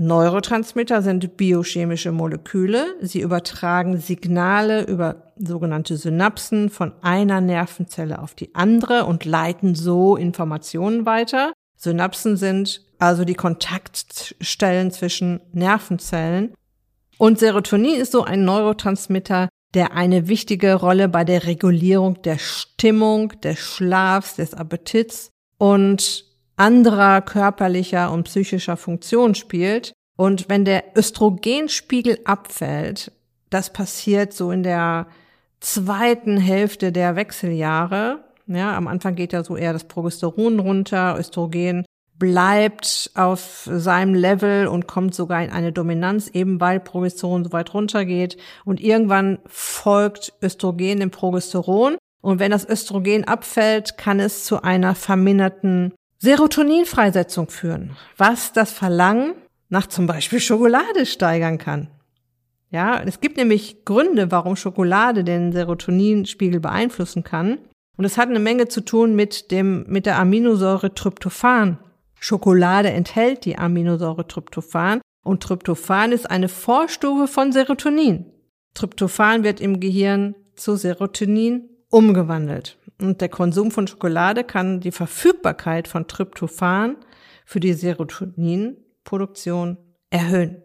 Neurotransmitter 0.00 1.02
sind 1.02 1.36
biochemische 1.36 2.12
Moleküle. 2.12 2.94
Sie 3.00 3.20
übertragen 3.20 3.98
Signale 3.98 4.84
über 4.84 5.32
sogenannte 5.36 5.96
Synapsen 5.96 6.70
von 6.70 6.92
einer 7.02 7.40
Nervenzelle 7.40 8.22
auf 8.22 8.34
die 8.34 8.54
andere 8.54 9.06
und 9.06 9.24
leiten 9.24 9.74
so 9.74 10.16
Informationen 10.16 11.04
weiter. 11.04 11.52
Synapsen 11.76 12.36
sind 12.36 12.86
also 13.00 13.24
die 13.24 13.34
Kontaktstellen 13.34 14.92
zwischen 14.92 15.40
Nervenzellen. 15.52 16.54
Und 17.18 17.40
Serotonin 17.40 18.00
ist 18.00 18.12
so 18.12 18.22
ein 18.22 18.44
Neurotransmitter, 18.44 19.48
der 19.74 19.94
eine 19.94 20.28
wichtige 20.28 20.74
Rolle 20.74 21.08
bei 21.08 21.24
der 21.24 21.44
Regulierung 21.44 22.22
der 22.22 22.38
Stimmung, 22.38 23.32
des 23.40 23.58
Schlafs, 23.58 24.36
des 24.36 24.54
Appetits 24.54 25.30
und 25.58 26.27
anderer 26.58 27.20
körperlicher 27.22 28.12
und 28.12 28.24
psychischer 28.24 28.76
Funktion 28.76 29.34
spielt. 29.34 29.92
Und 30.16 30.48
wenn 30.48 30.64
der 30.64 30.84
Östrogenspiegel 30.96 32.18
abfällt, 32.24 33.12
das 33.50 33.72
passiert 33.72 34.32
so 34.32 34.50
in 34.50 34.62
der 34.62 35.06
zweiten 35.60 36.36
Hälfte 36.36 36.92
der 36.92 37.16
Wechseljahre. 37.16 38.24
Ja, 38.46 38.76
am 38.76 38.88
Anfang 38.88 39.14
geht 39.14 39.32
ja 39.32 39.44
so 39.44 39.56
eher 39.56 39.72
das 39.72 39.84
Progesteron 39.84 40.58
runter, 40.58 41.16
Östrogen 41.18 41.84
bleibt 42.18 43.12
auf 43.14 43.68
seinem 43.70 44.14
Level 44.14 44.66
und 44.66 44.88
kommt 44.88 45.14
sogar 45.14 45.42
in 45.42 45.50
eine 45.50 45.72
Dominanz, 45.72 46.28
eben 46.28 46.60
weil 46.60 46.80
Progesteron 46.80 47.44
so 47.44 47.52
weit 47.52 47.72
runtergeht. 47.74 48.36
Und 48.64 48.80
irgendwann 48.80 49.38
folgt 49.46 50.32
Östrogen 50.42 50.98
dem 50.98 51.10
Progesteron. 51.10 51.96
Und 52.20 52.40
wenn 52.40 52.50
das 52.50 52.68
Östrogen 52.68 53.24
abfällt, 53.24 53.96
kann 53.96 54.18
es 54.18 54.44
zu 54.44 54.62
einer 54.62 54.96
verminderten 54.96 55.94
Serotoninfreisetzung 56.20 57.48
führen, 57.48 57.96
was 58.16 58.52
das 58.52 58.72
Verlangen 58.72 59.34
nach 59.68 59.86
zum 59.86 60.06
Beispiel 60.06 60.40
Schokolade 60.40 61.06
steigern 61.06 61.58
kann. 61.58 61.88
Ja, 62.70 63.00
es 63.02 63.20
gibt 63.20 63.36
nämlich 63.36 63.84
Gründe, 63.84 64.30
warum 64.30 64.56
Schokolade 64.56 65.24
den 65.24 65.52
Serotoninspiegel 65.52 66.60
beeinflussen 66.60 67.24
kann. 67.24 67.58
Und 67.96 68.04
es 68.04 68.18
hat 68.18 68.28
eine 68.28 68.40
Menge 68.40 68.68
zu 68.68 68.80
tun 68.80 69.14
mit 69.16 69.50
dem, 69.50 69.84
mit 69.88 70.06
der 70.06 70.18
Aminosäure 70.18 70.94
Tryptophan. 70.94 71.78
Schokolade 72.20 72.90
enthält 72.90 73.44
die 73.44 73.56
Aminosäure 73.56 74.26
Tryptophan 74.26 75.00
und 75.24 75.42
Tryptophan 75.42 76.12
ist 76.12 76.30
eine 76.30 76.48
Vorstufe 76.48 77.28
von 77.28 77.52
Serotonin. 77.52 78.26
Tryptophan 78.74 79.44
wird 79.44 79.60
im 79.60 79.80
Gehirn 79.80 80.34
zu 80.54 80.76
Serotonin 80.76 81.68
umgewandelt. 81.90 82.76
Und 83.00 83.20
der 83.20 83.28
Konsum 83.28 83.70
von 83.70 83.86
Schokolade 83.86 84.42
kann 84.44 84.80
die 84.80 84.90
Verfügbarkeit 84.90 85.86
von 85.86 86.08
Tryptophan 86.08 86.96
für 87.44 87.60
die 87.60 87.72
Serotoninproduktion 87.72 89.78
erhöhen. 90.10 90.64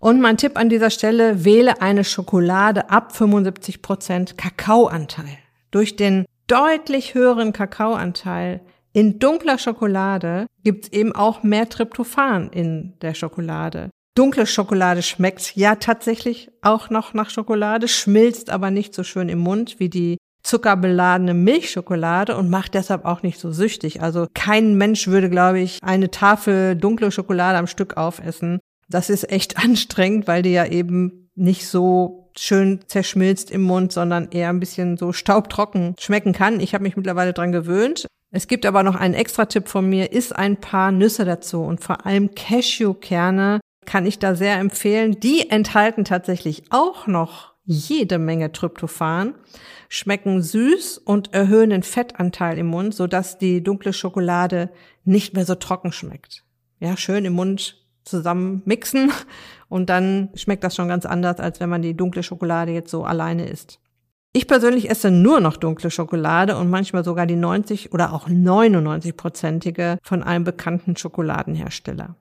Und 0.00 0.20
mein 0.20 0.38
Tipp 0.38 0.58
an 0.58 0.68
dieser 0.68 0.90
Stelle, 0.90 1.44
wähle 1.44 1.80
eine 1.82 2.02
Schokolade 2.04 2.90
ab 2.90 3.14
75 3.14 3.82
Prozent 3.82 4.38
Kakaoanteil. 4.38 5.38
Durch 5.70 5.94
den 5.94 6.24
deutlich 6.46 7.14
höheren 7.14 7.52
Kakaoanteil 7.52 8.62
in 8.92 9.20
dunkler 9.20 9.58
Schokolade 9.58 10.46
gibt's 10.64 10.88
eben 10.88 11.14
auch 11.14 11.44
mehr 11.44 11.68
Tryptophan 11.68 12.50
in 12.50 12.94
der 13.02 13.14
Schokolade. 13.14 13.90
Dunkle 14.16 14.46
Schokolade 14.46 15.02
schmeckt 15.02 15.54
ja 15.54 15.76
tatsächlich 15.76 16.50
auch 16.62 16.90
noch 16.90 17.14
nach 17.14 17.30
Schokolade, 17.30 17.86
schmilzt 17.86 18.50
aber 18.50 18.72
nicht 18.72 18.94
so 18.94 19.04
schön 19.04 19.28
im 19.28 19.38
Mund 19.38 19.78
wie 19.78 19.88
die 19.88 20.18
zuckerbeladene 20.42 21.34
Milchschokolade 21.34 22.36
und 22.36 22.50
macht 22.50 22.74
deshalb 22.74 23.04
auch 23.04 23.22
nicht 23.22 23.38
so 23.38 23.52
süchtig. 23.52 24.02
Also 24.02 24.26
kein 24.34 24.76
Mensch 24.76 25.06
würde, 25.08 25.30
glaube 25.30 25.60
ich, 25.60 25.78
eine 25.82 26.10
Tafel 26.10 26.76
dunkle 26.76 27.10
Schokolade 27.10 27.58
am 27.58 27.66
Stück 27.66 27.96
aufessen. 27.96 28.60
Das 28.88 29.10
ist 29.10 29.30
echt 29.30 29.56
anstrengend, 29.64 30.26
weil 30.26 30.42
die 30.42 30.52
ja 30.52 30.66
eben 30.66 31.30
nicht 31.34 31.66
so 31.66 32.30
schön 32.36 32.80
zerschmilzt 32.86 33.50
im 33.50 33.62
Mund, 33.62 33.92
sondern 33.92 34.28
eher 34.30 34.48
ein 34.50 34.60
bisschen 34.60 34.96
so 34.96 35.12
staubtrocken 35.12 35.94
schmecken 35.98 36.32
kann. 36.32 36.60
Ich 36.60 36.74
habe 36.74 36.84
mich 36.84 36.96
mittlerweile 36.96 37.32
dran 37.32 37.52
gewöhnt. 37.52 38.06
Es 38.32 38.46
gibt 38.46 38.64
aber 38.64 38.82
noch 38.82 38.94
einen 38.94 39.14
extra 39.14 39.46
Tipp 39.46 39.68
von 39.68 39.88
mir, 39.88 40.12
isst 40.12 40.36
ein 40.36 40.56
paar 40.56 40.92
Nüsse 40.92 41.24
dazu 41.24 41.62
und 41.62 41.80
vor 41.80 42.06
allem 42.06 42.34
Cashewkerne 42.34 43.60
kann 43.86 44.06
ich 44.06 44.20
da 44.20 44.36
sehr 44.36 44.58
empfehlen. 44.58 45.18
Die 45.18 45.50
enthalten 45.50 46.04
tatsächlich 46.04 46.62
auch 46.70 47.08
noch 47.08 47.49
jede 47.70 48.18
Menge 48.18 48.50
Tryptophan, 48.50 49.34
schmecken 49.88 50.42
süß 50.42 50.98
und 50.98 51.32
erhöhen 51.32 51.70
den 51.70 51.84
Fettanteil 51.84 52.58
im 52.58 52.66
Mund, 52.66 52.94
sodass 52.94 53.38
die 53.38 53.62
dunkle 53.62 53.92
Schokolade 53.92 54.70
nicht 55.04 55.34
mehr 55.34 55.44
so 55.44 55.54
trocken 55.54 55.92
schmeckt. 55.92 56.42
Ja, 56.80 56.96
schön 56.96 57.24
im 57.24 57.34
Mund 57.34 57.76
zusammen 58.04 58.62
mixen 58.64 59.12
und 59.68 59.88
dann 59.88 60.30
schmeckt 60.34 60.64
das 60.64 60.74
schon 60.74 60.88
ganz 60.88 61.06
anders, 61.06 61.38
als 61.38 61.60
wenn 61.60 61.70
man 61.70 61.82
die 61.82 61.96
dunkle 61.96 62.24
Schokolade 62.24 62.72
jetzt 62.72 62.90
so 62.90 63.04
alleine 63.04 63.46
isst. 63.46 63.78
Ich 64.32 64.48
persönlich 64.48 64.90
esse 64.90 65.12
nur 65.12 65.40
noch 65.40 65.56
dunkle 65.56 65.92
Schokolade 65.92 66.56
und 66.56 66.70
manchmal 66.70 67.04
sogar 67.04 67.26
die 67.26 67.36
90 67.36 67.92
oder 67.92 68.12
auch 68.12 68.28
99-prozentige 68.28 69.98
von 70.02 70.24
einem 70.24 70.44
bekannten 70.44 70.96
Schokoladenhersteller. 70.96 72.16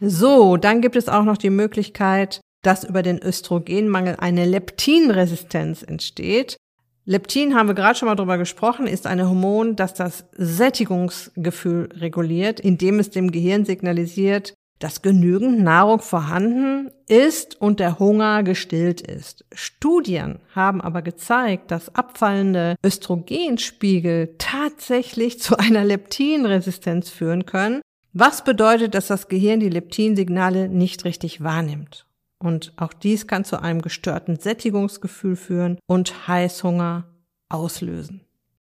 So, 0.00 0.56
dann 0.56 0.80
gibt 0.80 0.96
es 0.96 1.08
auch 1.08 1.24
noch 1.24 1.36
die 1.36 1.50
Möglichkeit, 1.50 2.39
dass 2.62 2.84
über 2.84 3.02
den 3.02 3.22
Östrogenmangel 3.22 4.16
eine 4.18 4.44
Leptinresistenz 4.44 5.82
entsteht. 5.82 6.56
Leptin 7.04 7.54
haben 7.54 7.68
wir 7.68 7.74
gerade 7.74 7.98
schon 7.98 8.08
mal 8.08 8.14
drüber 8.14 8.38
gesprochen, 8.38 8.86
ist 8.86 9.06
ein 9.06 9.26
Hormon, 9.26 9.74
das 9.74 9.94
das 9.94 10.24
Sättigungsgefühl 10.32 11.88
reguliert, 11.94 12.60
indem 12.60 12.98
es 12.98 13.10
dem 13.10 13.32
Gehirn 13.32 13.64
signalisiert, 13.64 14.54
dass 14.80 15.02
genügend 15.02 15.60
Nahrung 15.60 16.00
vorhanden 16.00 16.90
ist 17.06 17.60
und 17.60 17.80
der 17.80 17.98
Hunger 17.98 18.42
gestillt 18.42 19.00
ist. 19.02 19.44
Studien 19.52 20.40
haben 20.54 20.80
aber 20.80 21.02
gezeigt, 21.02 21.70
dass 21.70 21.94
abfallende 21.94 22.76
Östrogenspiegel 22.84 24.34
tatsächlich 24.38 25.40
zu 25.40 25.56
einer 25.58 25.84
Leptinresistenz 25.84 27.10
führen 27.10 27.44
können, 27.46 27.82
was 28.12 28.42
bedeutet, 28.42 28.94
dass 28.94 29.06
das 29.06 29.28
Gehirn 29.28 29.60
die 29.60 29.68
Leptinsignale 29.68 30.68
nicht 30.68 31.04
richtig 31.04 31.42
wahrnimmt. 31.42 32.06
Und 32.42 32.72
auch 32.76 32.92
dies 32.92 33.26
kann 33.26 33.44
zu 33.44 33.62
einem 33.62 33.82
gestörten 33.82 34.38
Sättigungsgefühl 34.38 35.36
führen 35.36 35.78
und 35.86 36.26
Heißhunger 36.26 37.04
auslösen. 37.48 38.22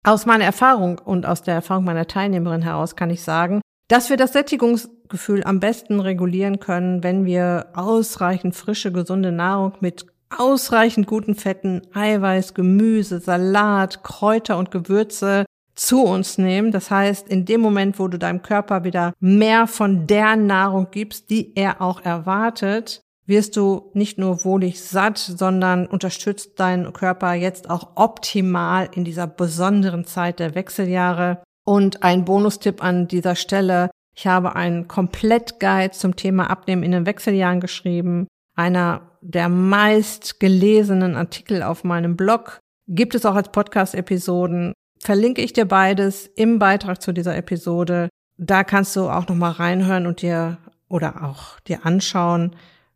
Aus 0.04 0.26
meiner 0.26 0.44
Erfahrung 0.44 0.98
und 0.98 1.24
aus 1.24 1.42
der 1.42 1.54
Erfahrung 1.54 1.84
meiner 1.84 2.06
Teilnehmerin 2.06 2.60
heraus 2.60 2.94
kann 2.94 3.08
ich 3.08 3.22
sagen, 3.22 3.62
dass 3.88 4.10
wir 4.10 4.18
das 4.18 4.34
Sättigungsgefühl 4.34 5.44
am 5.44 5.60
besten 5.60 6.00
regulieren 6.00 6.60
können, 6.60 7.02
wenn 7.02 7.24
wir 7.24 7.68
ausreichend 7.74 8.54
frische, 8.54 8.92
gesunde 8.92 9.32
Nahrung 9.32 9.74
mit 9.80 10.06
ausreichend 10.36 11.06
guten 11.06 11.34
Fetten, 11.34 11.82
Eiweiß, 11.94 12.54
Gemüse, 12.54 13.20
Salat, 13.20 14.02
Kräuter 14.02 14.58
und 14.58 14.70
Gewürze 14.70 15.46
zu 15.74 16.02
uns 16.02 16.38
nehmen. 16.38 16.70
Das 16.70 16.90
heißt, 16.90 17.28
in 17.28 17.44
dem 17.44 17.60
Moment, 17.60 17.98
wo 17.98 18.08
du 18.08 18.18
deinem 18.18 18.42
Körper 18.42 18.84
wieder 18.84 19.12
mehr 19.20 19.66
von 19.66 20.06
der 20.06 20.36
Nahrung 20.36 20.88
gibst, 20.90 21.30
die 21.30 21.54
er 21.56 21.80
auch 21.80 22.00
erwartet, 22.02 23.03
wirst 23.26 23.56
du 23.56 23.90
nicht 23.94 24.18
nur 24.18 24.44
wohlig 24.44 24.80
satt, 24.82 25.18
sondern 25.18 25.86
unterstützt 25.86 26.60
deinen 26.60 26.92
Körper 26.92 27.34
jetzt 27.34 27.70
auch 27.70 27.92
optimal 27.94 28.88
in 28.92 29.04
dieser 29.04 29.26
besonderen 29.26 30.04
Zeit 30.04 30.40
der 30.40 30.54
Wechseljahre. 30.54 31.42
Und 31.64 32.02
ein 32.02 32.24
Bonustipp 32.26 32.82
an 32.82 33.08
dieser 33.08 33.36
Stelle. 33.36 33.90
Ich 34.14 34.26
habe 34.26 34.54
einen 34.54 34.86
Komplettguide 34.86 35.92
zum 35.92 36.14
Thema 36.14 36.50
Abnehmen 36.50 36.82
in 36.82 36.92
den 36.92 37.06
Wechseljahren 37.06 37.60
geschrieben. 37.60 38.26
Einer 38.54 39.10
der 39.22 39.48
meist 39.48 40.38
gelesenen 40.38 41.16
Artikel 41.16 41.62
auf 41.62 41.82
meinem 41.82 42.16
Blog. 42.16 42.60
Gibt 42.86 43.14
es 43.14 43.24
auch 43.24 43.34
als 43.34 43.50
Podcast-Episoden. 43.50 44.74
Verlinke 45.00 45.40
ich 45.40 45.54
dir 45.54 45.64
beides 45.64 46.26
im 46.26 46.58
Beitrag 46.58 47.00
zu 47.00 47.12
dieser 47.12 47.34
Episode. 47.34 48.10
Da 48.36 48.62
kannst 48.62 48.94
du 48.96 49.08
auch 49.08 49.26
nochmal 49.26 49.52
reinhören 49.52 50.06
und 50.06 50.20
dir 50.20 50.58
oder 50.88 51.24
auch 51.24 51.58
dir 51.60 51.86
anschauen, 51.86 52.54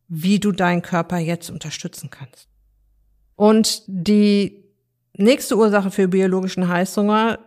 wie 0.08 0.40
du 0.40 0.52
deinen 0.52 0.82
Körper 0.82 1.18
jetzt 1.18 1.50
unterstützen 1.50 2.10
kannst. 2.10 2.48
Und 3.36 3.82
die 3.86 4.64
nächste 5.16 5.56
Ursache 5.56 5.90
für 5.90 6.08
biologischen 6.08 6.68
Heißhunger 6.68 7.38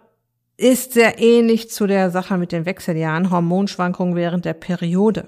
ist 0.58 0.94
sehr 0.94 1.20
ähnlich 1.20 1.70
zu 1.72 1.88
der 1.88 2.12
Sache 2.12 2.38
mit 2.38 2.52
den 2.52 2.66
Wechseljahren, 2.66 3.32
Hormonschwankungen 3.32 4.16
während 4.16 4.46
der 4.46 4.54
Periode. 4.54 5.28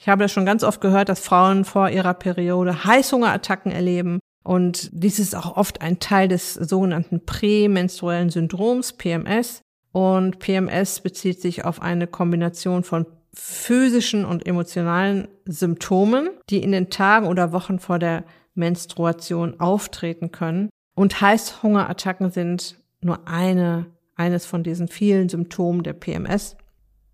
Ich 0.00 0.08
habe 0.08 0.24
das 0.24 0.32
schon 0.32 0.46
ganz 0.46 0.62
oft 0.62 0.80
gehört, 0.80 1.08
dass 1.08 1.20
Frauen 1.20 1.64
vor 1.64 1.90
ihrer 1.90 2.14
Periode 2.14 2.84
Heißhungerattacken 2.84 3.72
erleben. 3.72 4.18
Und 4.44 4.90
dies 4.92 5.18
ist 5.18 5.34
auch 5.34 5.56
oft 5.56 5.80
ein 5.80 6.00
Teil 6.00 6.28
des 6.28 6.54
sogenannten 6.54 7.24
prämenstruellen 7.24 8.30
Syndroms, 8.30 8.92
PMS. 8.92 9.60
Und 9.92 10.38
PMS 10.38 11.00
bezieht 11.00 11.40
sich 11.40 11.64
auf 11.64 11.82
eine 11.82 12.06
Kombination 12.06 12.84
von 12.84 13.06
physischen 13.34 14.24
und 14.24 14.46
emotionalen 14.46 15.28
Symptomen, 15.44 16.30
die 16.50 16.62
in 16.62 16.72
den 16.72 16.90
Tagen 16.90 17.26
oder 17.26 17.52
Wochen 17.52 17.78
vor 17.78 17.98
der 17.98 18.24
Menstruation 18.54 19.60
auftreten 19.60 20.32
können. 20.32 20.70
Und 20.94 21.20
Heißhungerattacken 21.20 22.30
sind 22.30 22.78
nur 23.00 23.28
eine, 23.28 23.86
eines 24.16 24.44
von 24.44 24.62
diesen 24.62 24.88
vielen 24.88 25.28
Symptomen 25.28 25.82
der 25.82 25.92
PMS. 25.92 26.56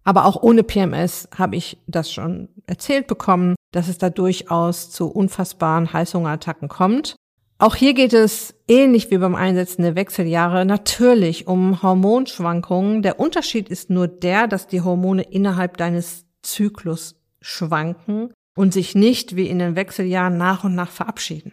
Aber 0.05 0.27
auch 0.27 0.43
ohne 0.43 0.63
PMS 0.63 1.29
habe 1.37 1.57
ich 1.57 1.79
das 1.87 2.13
schon 2.13 2.49
erzählt 2.67 3.07
bekommen, 3.07 3.55
dass 3.73 3.89
es 3.89 3.99
da 3.99 4.11
durchaus 4.11 4.91
zu 4.91 5.09
unfassbaren 5.09 5.93
Heißhungerattacken 5.93 6.69
kommt. 6.69 7.17
Auch 7.65 7.77
hier 7.77 7.95
geht 7.95 8.13
es 8.13 8.55
ähnlich 8.69 9.11
wie 9.11 9.17
beim 9.17 9.35
Einsetzen 9.35 9.85
der 9.85 9.97
Wechseljahre 9.97 10.67
natürlich 10.67 11.47
um 11.47 11.81
Hormonschwankungen. 11.81 13.01
Der 13.01 13.19
Unterschied 13.19 13.71
ist 13.71 13.89
nur 13.89 14.07
der, 14.07 14.49
dass 14.49 14.67
die 14.67 14.83
Hormone 14.83 15.23
innerhalb 15.23 15.79
deines 15.79 16.27
Zyklus 16.43 17.19
schwanken 17.41 18.35
und 18.55 18.75
sich 18.75 18.95
nicht 18.95 19.35
wie 19.35 19.49
in 19.49 19.61
den 19.61 19.77
Wechseljahren 19.77 20.37
nach 20.37 20.65
und 20.65 20.75
nach 20.75 20.91
verabschieden. 20.91 21.53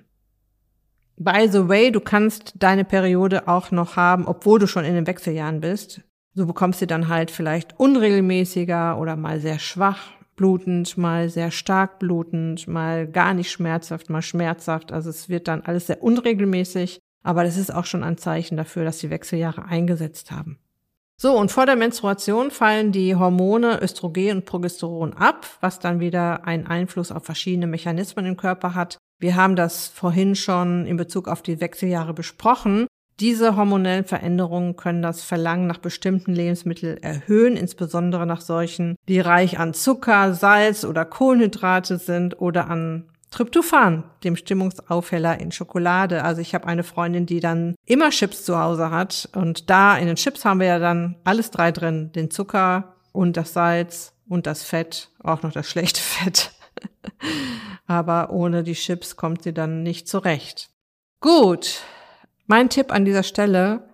By 1.15 1.47
the 1.49 1.69
way, 1.69 1.93
du 1.93 2.01
kannst 2.01 2.55
deine 2.59 2.83
Periode 2.83 3.47
auch 3.47 3.71
noch 3.71 3.95
haben, 3.95 4.27
obwohl 4.27 4.59
du 4.59 4.67
schon 4.67 4.83
in 4.83 4.95
den 4.95 5.07
Wechseljahren 5.07 5.61
bist. 5.61 6.01
Du 6.35 6.45
bekommst 6.45 6.81
sie 6.81 6.87
dann 6.87 7.07
halt 7.07 7.31
vielleicht 7.31 7.79
unregelmäßiger 7.79 8.99
oder 8.99 9.15
mal 9.15 9.39
sehr 9.39 9.59
schwach 9.59 10.09
blutend, 10.35 10.97
mal 10.97 11.29
sehr 11.29 11.51
stark 11.51 11.99
blutend, 11.99 12.67
mal 12.67 13.07
gar 13.07 13.33
nicht 13.33 13.51
schmerzhaft, 13.51 14.09
mal 14.09 14.21
schmerzhaft. 14.21 14.91
Also 14.91 15.09
es 15.09 15.29
wird 15.29 15.47
dann 15.47 15.61
alles 15.61 15.87
sehr 15.87 16.01
unregelmäßig, 16.01 16.99
aber 17.23 17.43
das 17.43 17.57
ist 17.57 17.73
auch 17.73 17.85
schon 17.85 18.03
ein 18.03 18.17
Zeichen 18.17 18.57
dafür, 18.57 18.83
dass 18.83 18.99
die 18.99 19.09
Wechseljahre 19.09 19.65
eingesetzt 19.65 20.31
haben. 20.31 20.57
So, 21.17 21.37
und 21.37 21.51
vor 21.51 21.67
der 21.67 21.75
Menstruation 21.75 22.49
fallen 22.49 22.91
die 22.91 23.15
Hormone 23.15 23.79
Östrogen 23.79 24.37
und 24.37 24.45
Progesteron 24.45 25.13
ab, 25.13 25.45
was 25.59 25.77
dann 25.77 25.99
wieder 25.99 26.47
einen 26.47 26.65
Einfluss 26.65 27.11
auf 27.11 27.23
verschiedene 27.25 27.67
Mechanismen 27.67 28.25
im 28.25 28.37
Körper 28.37 28.73
hat. 28.73 28.97
Wir 29.19 29.35
haben 29.35 29.55
das 29.55 29.87
vorhin 29.87 30.35
schon 30.35 30.87
in 30.87 30.97
Bezug 30.97 31.27
auf 31.27 31.43
die 31.43 31.61
Wechseljahre 31.61 32.15
besprochen. 32.15 32.87
Diese 33.21 33.55
hormonellen 33.55 34.03
Veränderungen 34.03 34.75
können 34.75 35.03
das 35.03 35.21
Verlangen 35.21 35.67
nach 35.67 35.77
bestimmten 35.77 36.33
Lebensmitteln 36.33 36.97
erhöhen, 37.03 37.55
insbesondere 37.55 38.25
nach 38.25 38.41
solchen, 38.41 38.95
die 39.07 39.19
reich 39.19 39.59
an 39.59 39.75
Zucker, 39.75 40.33
Salz 40.33 40.83
oder 40.83 41.05
Kohlenhydrate 41.05 41.99
sind 41.99 42.41
oder 42.41 42.67
an 42.67 43.11
Tryptophan, 43.29 44.05
dem 44.23 44.35
Stimmungsaufheller 44.35 45.39
in 45.39 45.51
Schokolade. 45.51 46.23
Also 46.23 46.41
ich 46.41 46.55
habe 46.55 46.65
eine 46.65 46.81
Freundin, 46.81 47.27
die 47.27 47.39
dann 47.39 47.75
immer 47.85 48.09
Chips 48.09 48.43
zu 48.43 48.57
Hause 48.57 48.89
hat 48.89 49.29
und 49.35 49.69
da 49.69 49.95
in 49.99 50.07
den 50.07 50.15
Chips 50.15 50.43
haben 50.43 50.59
wir 50.59 50.67
ja 50.67 50.79
dann 50.79 51.15
alles 51.23 51.51
drei 51.51 51.71
drin, 51.71 52.11
den 52.13 52.31
Zucker 52.31 52.95
und 53.11 53.37
das 53.37 53.53
Salz 53.53 54.13
und 54.27 54.47
das 54.47 54.63
Fett, 54.63 55.09
auch 55.23 55.43
noch 55.43 55.51
das 55.51 55.69
schlechte 55.69 56.01
Fett. 56.01 56.53
Aber 57.85 58.31
ohne 58.31 58.63
die 58.63 58.73
Chips 58.73 59.15
kommt 59.15 59.43
sie 59.43 59.53
dann 59.53 59.83
nicht 59.83 60.07
zurecht. 60.07 60.71
Gut, 61.19 61.83
mein 62.51 62.67
Tipp 62.67 62.91
an 62.91 63.05
dieser 63.05 63.23
Stelle, 63.23 63.87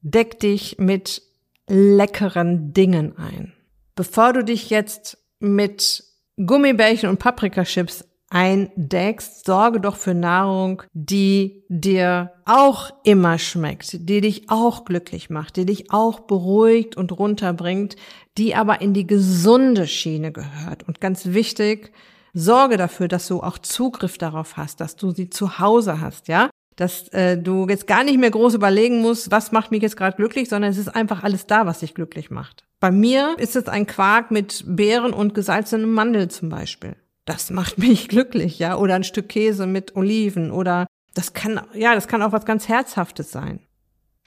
deck 0.00 0.38
dich 0.38 0.76
mit 0.78 1.22
leckeren 1.66 2.72
Dingen 2.72 3.18
ein. 3.18 3.52
Bevor 3.96 4.32
du 4.32 4.44
dich 4.44 4.70
jetzt 4.70 5.18
mit 5.40 6.04
Gummibärchen 6.36 7.08
und 7.08 7.18
Paprikachips 7.18 8.04
eindeckst, 8.30 9.44
sorge 9.44 9.80
doch 9.80 9.96
für 9.96 10.14
Nahrung, 10.14 10.84
die 10.92 11.64
dir 11.68 12.30
auch 12.44 12.92
immer 13.02 13.40
schmeckt, 13.40 14.08
die 14.08 14.20
dich 14.20 14.50
auch 14.50 14.84
glücklich 14.84 15.28
macht, 15.28 15.56
die 15.56 15.66
dich 15.66 15.90
auch 15.90 16.20
beruhigt 16.20 16.96
und 16.96 17.10
runterbringt, 17.10 17.96
die 18.38 18.54
aber 18.54 18.80
in 18.82 18.94
die 18.94 19.08
gesunde 19.08 19.88
Schiene 19.88 20.30
gehört. 20.30 20.84
Und 20.86 21.00
ganz 21.00 21.26
wichtig, 21.26 21.90
sorge 22.34 22.76
dafür, 22.76 23.08
dass 23.08 23.26
du 23.26 23.42
auch 23.42 23.58
Zugriff 23.58 24.16
darauf 24.16 24.56
hast, 24.56 24.80
dass 24.80 24.94
du 24.94 25.10
sie 25.10 25.28
zu 25.28 25.58
Hause 25.58 26.00
hast, 26.00 26.28
ja? 26.28 26.50
Dass 26.76 27.08
äh, 27.08 27.38
du 27.38 27.66
jetzt 27.68 27.86
gar 27.86 28.04
nicht 28.04 28.18
mehr 28.18 28.30
groß 28.30 28.54
überlegen 28.54 29.00
musst, 29.00 29.30
was 29.30 29.50
macht 29.50 29.70
mich 29.70 29.82
jetzt 29.82 29.96
gerade 29.96 30.16
glücklich, 30.16 30.48
sondern 30.48 30.70
es 30.70 30.78
ist 30.78 30.88
einfach 30.88 31.24
alles 31.24 31.46
da, 31.46 31.66
was 31.66 31.80
dich 31.80 31.94
glücklich 31.94 32.30
macht. 32.30 32.64
Bei 32.78 32.90
mir 32.90 33.36
ist 33.38 33.56
es 33.56 33.68
ein 33.68 33.86
Quark 33.86 34.30
mit 34.30 34.62
Beeren 34.66 35.12
und 35.12 35.34
gesalzenem 35.34 35.92
Mandel 35.92 36.28
zum 36.28 36.50
Beispiel. 36.50 36.96
Das 37.24 37.50
macht 37.50 37.78
mich 37.78 38.08
glücklich, 38.08 38.58
ja. 38.58 38.76
Oder 38.76 38.94
ein 38.94 39.04
Stück 39.04 39.28
Käse 39.28 39.66
mit 39.66 39.96
Oliven 39.96 40.50
oder 40.50 40.86
das 41.14 41.32
kann, 41.32 41.60
ja, 41.72 41.94
das 41.94 42.08
kann 42.08 42.22
auch 42.22 42.32
was 42.32 42.44
ganz 42.44 42.68
Herzhaftes 42.68 43.32
sein. 43.32 43.60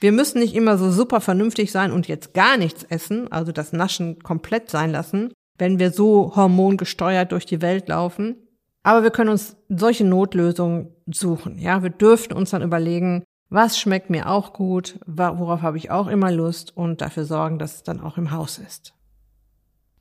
Wir 0.00 0.12
müssen 0.12 0.40
nicht 0.40 0.54
immer 0.54 0.78
so 0.78 0.90
super 0.90 1.20
vernünftig 1.20 1.70
sein 1.70 1.92
und 1.92 2.08
jetzt 2.08 2.34
gar 2.34 2.56
nichts 2.56 2.84
essen, 2.84 3.30
also 3.30 3.52
das 3.52 3.72
Naschen 3.72 4.18
komplett 4.20 4.70
sein 4.70 4.90
lassen, 4.90 5.32
wenn 5.58 5.78
wir 5.78 5.92
so 5.92 6.34
hormongesteuert 6.34 7.32
durch 7.32 7.46
die 7.46 7.62
Welt 7.62 7.88
laufen. 7.88 8.36
Aber 8.82 9.02
wir 9.02 9.10
können 9.10 9.30
uns 9.30 9.56
solche 9.68 10.04
Notlösungen 10.04 10.94
suchen. 11.06 11.58
Ja, 11.58 11.82
wir 11.82 11.90
dürften 11.90 12.34
uns 12.34 12.50
dann 12.50 12.62
überlegen, 12.62 13.24
was 13.50 13.78
schmeckt 13.78 14.10
mir 14.10 14.28
auch 14.28 14.52
gut, 14.52 14.98
worauf 15.06 15.62
habe 15.62 15.76
ich 15.76 15.90
auch 15.90 16.06
immer 16.06 16.30
Lust 16.30 16.76
und 16.76 17.00
dafür 17.00 17.24
sorgen, 17.24 17.58
dass 17.58 17.76
es 17.76 17.82
dann 17.82 18.00
auch 18.00 18.16
im 18.16 18.30
Haus 18.30 18.58
ist. 18.58 18.94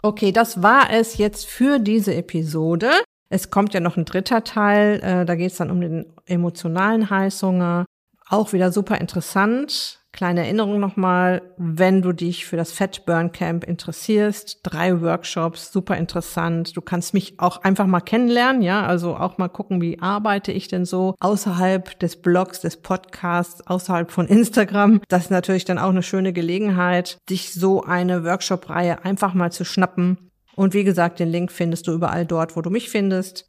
Okay, 0.02 0.32
das 0.32 0.63
war 0.63 0.92
es 0.92 1.18
jetzt 1.18 1.46
für 1.46 1.80
diese 1.80 2.13
Episode. 2.15 2.89
Es 3.30 3.50
kommt 3.52 3.74
ja 3.74 3.80
noch 3.80 3.98
ein 3.98 4.06
dritter 4.06 4.44
Teil, 4.44 5.02
äh, 5.04 5.26
da 5.26 5.36
geht 5.36 5.52
es 5.52 5.58
dann 5.58 5.72
um 5.72 5.82
den 5.82 6.06
emotionalen 6.26 7.10
Heißhunger. 7.10 7.86
Auch 8.32 8.54
wieder 8.54 8.72
super 8.72 9.02
interessant. 9.02 10.02
Kleine 10.12 10.42
Erinnerung 10.42 10.80
nochmal, 10.80 11.42
wenn 11.58 12.04
du 12.04 12.13
dich 12.13 12.46
für 12.46 12.58
das 12.58 12.72
Fat 12.72 13.06
Burn 13.08 13.32
Camp 13.32 13.63
interessierst, 13.63 14.60
drei 14.62 15.02
Workshops, 15.02 15.72
super 15.72 15.98
interessant. 15.98 16.78
Du 16.78 16.82
kannst 16.82 17.15
mich 17.15 17.39
auch 17.39 17.63
einfach 17.63 17.88
mal 17.88 18.02
kennenlernen, 18.02 18.62
ja, 18.62 18.86
also 18.86 19.15
auch 19.15 19.39
mal 19.39 19.50
gucken, 19.50 19.82
wie 19.82 20.00
arbeite 20.00 20.52
ich 20.52 20.68
denn 20.68 20.86
so 20.86 21.15
außerhalb 21.20 22.00
des 22.00 22.22
Blogs, 22.22 22.60
des 22.60 22.78
Podcasts, 22.78 23.65
außerhalb 23.65 24.12
von 24.12 24.28
Instagram. 24.28 25.02
Das 25.08 25.26
ist 25.26 25.32
natürlich 25.32 25.65
dann 25.65 25.80
auch 25.80 25.89
eine 25.89 26.04
schöne 26.04 26.32
Gelegenheit, 26.32 27.18
dich 27.32 27.54
so 27.54 27.84
eine 27.84 28.24
Workshop-Reihe 28.24 29.04
einfach 29.06 29.34
mal 29.34 29.52
zu 29.52 29.65
schnappen. 29.65 30.30
Und 30.56 30.76
wie 30.76 30.84
gesagt, 30.84 31.20
den 31.20 31.30
Link 31.30 31.52
findest 31.52 31.88
du 31.88 31.94
überall 31.94 32.26
dort, 32.26 32.56
wo 32.56 32.62
du 32.62 32.70
mich 32.70 32.89
findest. 32.89 33.49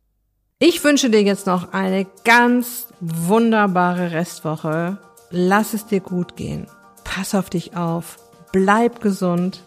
Ich 0.60 0.84
wünsche 0.84 1.10
dir 1.10 1.22
jetzt 1.22 1.46
noch 1.46 1.72
eine 1.72 2.06
ganz 2.22 2.86
wunderbare 3.00 4.12
Restwoche 4.12 4.98
lass 5.30 5.74
es 5.74 5.86
dir 5.86 6.00
gut 6.00 6.36
gehen. 6.36 6.66
Pass 7.04 7.34
auf 7.34 7.50
dich 7.50 7.76
auf. 7.76 8.18
Bleib 8.52 9.00
gesund. 9.00 9.62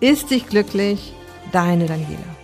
Ist 0.00 0.30
dich 0.30 0.46
glücklich. 0.46 1.12
Deine 1.52 1.86
Daniela. 1.86 2.39